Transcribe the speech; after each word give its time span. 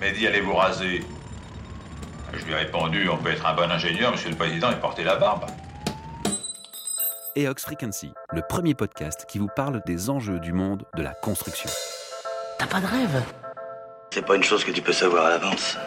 Mehdi, 0.00 0.26
allez 0.26 0.42
vous 0.42 0.54
raser? 0.54 1.02
Je 2.34 2.44
lui 2.44 2.52
ai 2.52 2.56
répondu, 2.56 3.08
on 3.08 3.16
peut 3.16 3.30
être 3.30 3.46
un 3.46 3.54
bon 3.54 3.70
ingénieur, 3.70 4.12
monsieur 4.12 4.28
le 4.28 4.36
président, 4.36 4.70
et 4.70 4.76
porter 4.76 5.04
la 5.04 5.16
barbe. 5.16 5.46
EOX 7.34 7.62
Frequency, 7.62 8.12
le 8.32 8.42
premier 8.46 8.74
podcast 8.74 9.24
qui 9.26 9.38
vous 9.38 9.48
parle 9.54 9.82
des 9.86 10.10
enjeux 10.10 10.38
du 10.38 10.52
monde 10.52 10.84
de 10.96 11.02
la 11.02 11.14
construction. 11.14 11.70
T'as 12.58 12.66
pas 12.66 12.80
de 12.80 12.86
rêve? 12.86 13.22
C'est 14.12 14.24
pas 14.24 14.36
une 14.36 14.42
chose 14.42 14.64
que 14.64 14.70
tu 14.70 14.82
peux 14.82 14.92
savoir 14.92 15.26
à 15.26 15.30
l'avance. 15.30 15.78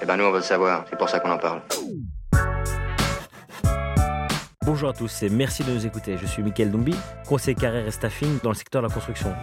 Eh 0.00 0.06
ben 0.06 0.16
nous 0.16 0.24
on 0.24 0.30
veut 0.30 0.38
le 0.38 0.44
savoir, 0.44 0.84
c'est 0.88 0.96
pour 0.96 1.08
ça 1.08 1.20
qu'on 1.20 1.30
en 1.30 1.38
parle. 1.38 1.62
Bonjour 4.64 4.90
à 4.90 4.92
tous 4.92 5.22
et 5.22 5.28
merci 5.28 5.64
de 5.64 5.72
nous 5.72 5.86
écouter. 5.86 6.16
Je 6.16 6.26
suis 6.26 6.42
Mickaël 6.42 6.70
Dumbi, 6.70 6.94
conseiller 7.28 7.56
carrière 7.56 7.86
et 7.86 7.90
staffing 7.90 8.38
dans 8.42 8.50
le 8.50 8.54
secteur 8.54 8.82
de 8.82 8.88
la 8.88 8.94
construction. 8.94 9.34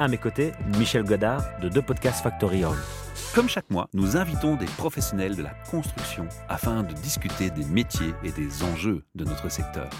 À 0.00 0.08
mes 0.08 0.16
côtés, 0.16 0.52
Michel 0.78 1.04
Godard 1.04 1.42
de 1.60 1.68
deux 1.68 1.82
podcasts 1.82 2.22
Factory 2.22 2.64
Org. 2.64 2.78
Comme 3.34 3.50
chaque 3.50 3.68
mois, 3.68 3.86
nous 3.92 4.16
invitons 4.16 4.56
des 4.56 4.64
professionnels 4.64 5.36
de 5.36 5.42
la 5.42 5.52
construction 5.70 6.26
afin 6.48 6.82
de 6.82 6.94
discuter 6.94 7.50
des 7.50 7.66
métiers 7.66 8.14
et 8.24 8.32
des 8.32 8.62
enjeux 8.62 9.04
de 9.14 9.26
notre 9.26 9.50
secteur. 9.50 9.90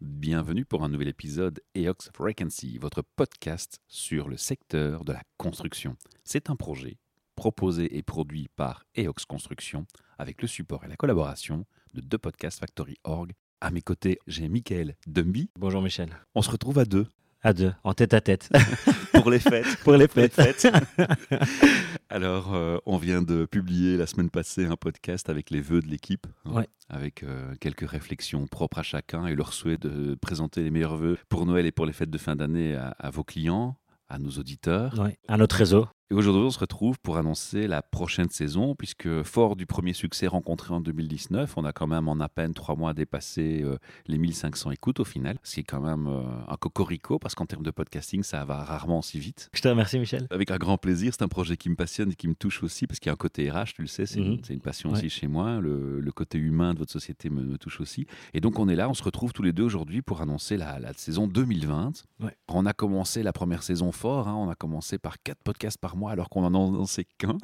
Bienvenue 0.00 0.64
pour 0.64 0.82
un 0.82 0.88
nouvel 0.88 1.08
épisode 1.08 1.60
EOX 1.76 2.08
Frequency, 2.14 2.78
votre 2.78 3.02
podcast 3.02 3.80
sur 3.86 4.30
le 4.30 4.38
secteur 4.38 5.04
de 5.04 5.12
la 5.12 5.20
construction. 5.36 5.98
C'est 6.24 6.48
un 6.48 6.56
projet 6.56 6.96
proposé 7.36 7.98
et 7.98 8.02
produit 8.02 8.48
par 8.56 8.86
EOX 8.96 9.26
Construction 9.26 9.84
avec 10.16 10.40
le 10.40 10.48
support 10.48 10.86
et 10.86 10.88
la 10.88 10.96
collaboration 10.96 11.66
de 11.92 12.00
deux 12.00 12.16
podcasts 12.16 12.60
Factory 12.60 12.96
Org. 13.04 13.32
À 13.60 13.70
mes 13.72 13.82
côtés, 13.82 14.18
j'ai 14.26 14.48
Michael 14.48 14.96
Dumby. 15.06 15.50
Bonjour 15.58 15.82
Michel. 15.82 16.16
On 16.34 16.40
se 16.40 16.50
retrouve 16.50 16.78
à 16.78 16.86
deux 16.86 17.06
À 17.42 17.52
deux, 17.54 17.72
en 17.84 17.94
tête 17.94 18.12
à 18.14 18.20
tête. 18.20 18.50
pour 19.14 19.30
les 19.30 19.38
fêtes. 19.38 19.76
Pour 19.82 19.94
les 19.94 20.08
fêtes. 20.08 20.36
Alors, 22.10 22.54
euh, 22.54 22.78
on 22.86 22.96
vient 22.98 23.22
de 23.22 23.46
publier 23.46 23.96
la 23.96 24.06
semaine 24.06 24.30
passée 24.30 24.66
un 24.66 24.76
podcast 24.76 25.28
avec 25.30 25.50
les 25.50 25.60
vœux 25.60 25.80
de 25.80 25.86
l'équipe, 25.88 26.26
hein, 26.44 26.52
Ouais. 26.52 26.68
avec 26.88 27.22
euh, 27.22 27.54
quelques 27.60 27.88
réflexions 27.88 28.46
propres 28.46 28.78
à 28.80 28.82
chacun 28.82 29.26
et 29.26 29.34
leur 29.34 29.52
souhait 29.52 29.78
de 29.78 30.16
présenter 30.20 30.62
les 30.62 30.70
meilleurs 30.70 30.96
vœux 30.96 31.16
pour 31.28 31.46
Noël 31.46 31.66
et 31.66 31.72
pour 31.72 31.86
les 31.86 31.92
fêtes 31.92 32.10
de 32.10 32.18
fin 32.18 32.36
d'année 32.36 32.74
à, 32.74 32.88
à 32.98 33.10
vos 33.10 33.24
clients, 33.24 33.76
à 34.08 34.18
nos 34.18 34.30
auditeurs. 34.30 34.98
Ouais, 34.98 35.18
à 35.28 35.36
notre 35.36 35.56
réseau. 35.56 35.86
Et 36.12 36.14
aujourd'hui, 36.16 36.42
on 36.42 36.50
se 36.50 36.58
retrouve 36.58 36.98
pour 36.98 37.18
annoncer 37.18 37.68
la 37.68 37.82
prochaine 37.82 38.28
saison, 38.30 38.74
puisque 38.74 39.22
fort 39.22 39.54
du 39.54 39.64
premier 39.64 39.92
succès 39.92 40.26
rencontré 40.26 40.74
en 40.74 40.80
2019, 40.80 41.56
on 41.56 41.64
a 41.64 41.72
quand 41.72 41.86
même 41.86 42.08
en 42.08 42.18
à 42.18 42.28
peine 42.28 42.52
trois 42.52 42.74
mois 42.74 42.94
dépassé 42.94 43.62
euh, 43.62 43.76
les 44.08 44.18
1500 44.18 44.72
écoutes 44.72 44.98
au 44.98 45.04
final, 45.04 45.38
ce 45.44 45.54
qui 45.54 45.60
est 45.60 45.62
quand 45.62 45.80
même 45.80 46.08
euh, 46.08 46.22
un 46.48 46.56
cocorico, 46.56 47.20
parce 47.20 47.36
qu'en 47.36 47.46
termes 47.46 47.62
de 47.62 47.70
podcasting, 47.70 48.24
ça 48.24 48.44
va 48.44 48.64
rarement 48.64 49.02
si 49.02 49.20
vite. 49.20 49.50
Je 49.52 49.60
te 49.60 49.68
remercie 49.68 50.00
Michel. 50.00 50.26
Avec 50.30 50.50
un 50.50 50.56
grand 50.58 50.78
plaisir, 50.78 51.12
c'est 51.16 51.22
un 51.22 51.28
projet 51.28 51.56
qui 51.56 51.70
me 51.70 51.76
passionne 51.76 52.10
et 52.10 52.16
qui 52.16 52.26
me 52.26 52.34
touche 52.34 52.64
aussi, 52.64 52.88
parce 52.88 52.98
qu'il 52.98 53.06
y 53.08 53.10
a 53.10 53.12
un 53.12 53.16
côté 53.16 53.48
RH, 53.48 53.74
tu 53.76 53.82
le 53.82 53.86
sais, 53.86 54.04
c'est 54.04 54.18
une, 54.18 54.30
Mhm. 54.32 54.40
une 54.50 54.60
passion 54.60 54.90
Ouais. 54.90 54.98
aussi 54.98 55.10
chez 55.10 55.28
moi, 55.28 55.60
le, 55.60 56.00
le 56.00 56.12
côté 56.12 56.38
humain 56.38 56.74
de 56.74 56.80
votre 56.80 56.90
société 56.90 57.30
me, 57.30 57.42
me 57.44 57.56
touche 57.56 57.80
aussi. 57.80 58.08
Et 58.34 58.40
donc 58.40 58.58
on 58.58 58.68
est 58.68 58.74
là, 58.74 58.88
on 58.90 58.94
se 58.94 59.04
retrouve 59.04 59.32
tous 59.32 59.44
les 59.44 59.52
deux 59.52 59.62
aujourd'hui 59.62 60.02
pour 60.02 60.22
annoncer 60.22 60.56
la, 60.56 60.80
la 60.80 60.92
saison 60.92 61.28
2020. 61.28 61.92
Ouais. 62.18 62.36
On 62.48 62.66
a 62.66 62.72
commencé 62.72 63.22
la 63.22 63.32
première 63.32 63.62
saison 63.62 63.92
fort, 63.92 64.26
hein, 64.26 64.34
on 64.34 64.50
a 64.50 64.56
commencé 64.56 64.98
par 64.98 65.22
quatre 65.22 65.42
podcasts 65.44 65.78
par 65.78 65.94
mois 65.96 65.99
alors 66.08 66.28
qu'on 66.28 66.44
en 66.44 66.54
a 66.54 66.58
annoncé 66.58 67.06
qu'un. 67.18 67.36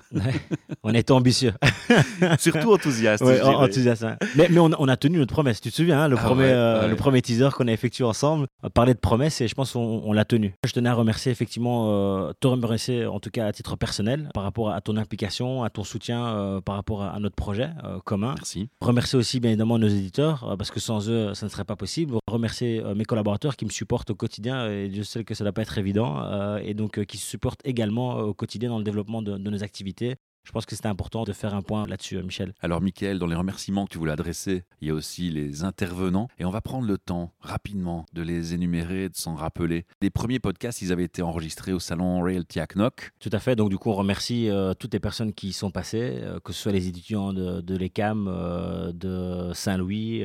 On 0.83 0.95
était 0.95 1.13
ambitieux. 1.13 1.53
Surtout 2.39 2.73
enthousiaste. 2.73 3.23
Ouais, 3.25 3.41
enthousiaste. 3.41 4.05
hein. 4.05 4.17
Mais, 4.37 4.49
mais 4.51 4.59
on, 4.59 4.73
a- 4.73 4.77
on 4.79 4.89
a 4.89 4.97
tenu 4.97 5.19
notre 5.19 5.33
promesse. 5.33 5.61
Tu 5.61 5.71
te 5.71 5.75
souviens, 5.77 6.03
hein, 6.03 6.09
le, 6.09 6.17
Ah 6.19 6.23
premier, 6.23 6.45
ouais, 6.45 6.51
euh, 6.53 6.83
ouais. 6.83 6.89
le 6.89 6.97
premier 6.97 7.23
teaser 7.23 7.49
qu'on 7.55 7.69
a 7.69 7.73
effectué 7.73 8.05
ensemble 8.05 8.47
on 8.63 8.71
parlait 8.71 8.95
de 8.95 8.99
promesse 8.99 9.41
et 9.41 9.49
je 9.49 9.55
pense 9.55 9.73
qu'on 9.73 10.03
on 10.05 10.13
l'a 10.13 10.25
tenu. 10.25 10.55
Je 10.67 10.73
tenais 10.73 10.89
à 10.89 10.95
remercier 10.95 11.31
effectivement, 11.33 11.87
euh, 11.91 12.33
te 12.41 12.47
remercier 12.47 13.07
en 13.07 13.21
tout 13.21 13.31
cas 13.31 13.47
à 13.47 13.53
titre 13.53 13.77
personnel 13.77 14.29
par 14.35 14.43
rapport 14.43 14.71
à 14.71 14.81
ton 14.81 14.97
implication, 14.97 15.63
à 15.63 15.71
ton 15.71 15.85
soutien 15.85 16.27
euh, 16.27 16.61
par 16.61 16.75
rapport 16.75 17.03
à, 17.03 17.11
à 17.11 17.19
notre 17.21 17.37
projet 17.37 17.69
commun. 18.05 18.35
Merci. 18.37 18.69
Remercier 18.81 19.19
aussi 19.19 19.41
bien 19.41 19.51
évidemment 19.51 19.79
nos 19.79 19.89
éditeurs 19.89 20.55
parce 20.59 20.71
que 20.71 20.81
sans 20.81 21.09
eux 21.09 21.35
ça 21.35 21.47
ne 21.47 21.51
serait 21.51 21.65
pas 21.65 21.77
possible. 21.77 22.15
Remercier 22.29 22.83
mes 22.95 23.05
collaborateurs 23.05 23.57
qui 23.57 23.65
me 23.65 23.71
supportent 23.71 24.11
au 24.11 24.15
quotidien 24.15 24.67
et 24.69 24.91
je 24.93 25.03
sais 25.03 25.25
que 25.25 25.35
ça 25.35 25.45
ne 25.45 25.47
doit 25.47 25.53
pas 25.55 25.63
être 25.63 25.79
évident 25.79 26.57
et 26.59 26.75
donc 26.75 27.05
qui 27.05 27.19
supportent 27.19 27.61
également 27.65 28.17
au 28.19 28.35
quotidien 28.35 28.46
dans 28.69 28.79
le 28.79 28.85
développement 28.85 29.23
de, 29.23 29.37
nos 29.37 29.63
activités. 29.63 30.17
Je 30.47 30.53
pense 30.53 30.65
que 30.65 30.77
c'était 30.77 30.87
important 30.87 31.25
de 31.25 31.33
faire 31.33 31.55
un 31.55 31.63
point 31.63 31.87
là-dessus, 31.87 32.19
euh, 32.19 32.23
Michel. 32.23 32.55
Alors, 32.61 32.81
Mickaël, 32.81 33.19
dans 33.19 33.27
les 33.27 33.35
remerciements 33.35 33.85
que 33.85 33.91
tu 33.91 33.99
voulais 33.99 34.13
adresser, 34.13 34.63
il 34.81 34.87
y 34.87 34.91
a 34.93 34.95
aussi 34.95 35.29
les 35.29 35.65
intervenants. 35.65 36.29
Et 36.39 36.45
on 36.45 36.51
va 36.51 36.61
prendre 36.61 36.87
le 36.87 36.99
temps, 36.99 37.33
rapidement, 37.41 38.07
de 38.13 38.23
les 38.23 38.55
énumérer, 38.55 39.09
de 39.09 39.17
s'en 39.17 39.35
rappeler. 39.35 39.87
Les 40.01 40.09
premiers 40.09 40.39
podcasts, 40.39 40.83
ils 40.83 40.93
avaient 40.93 41.03
été 41.03 41.21
enregistrés 41.21 41.73
au 41.73 41.81
salon 41.81 42.23
Realty 42.23 42.61
Knock. 42.77 43.11
Tout 43.19 43.31
à 43.33 43.41
fait. 43.41 43.57
Donc, 43.57 43.71
du 43.71 43.77
coup, 43.77 43.91
on 43.91 43.97
remercie 43.97 44.49
euh, 44.49 44.73
toutes 44.73 44.93
les 44.93 45.01
personnes 45.01 45.33
qui 45.33 45.49
y 45.49 45.53
sont 45.53 45.73
passées, 45.73 46.21
euh, 46.23 46.39
que 46.39 46.53
ce 46.53 46.63
soit 46.63 46.73
les 46.73 46.87
étudiants 46.87 47.33
de, 47.33 47.61
de 47.61 47.77
l'ECAM, 47.77 48.29
euh, 48.29 48.93
de 48.93 49.53
Saint-Louis 49.53 50.23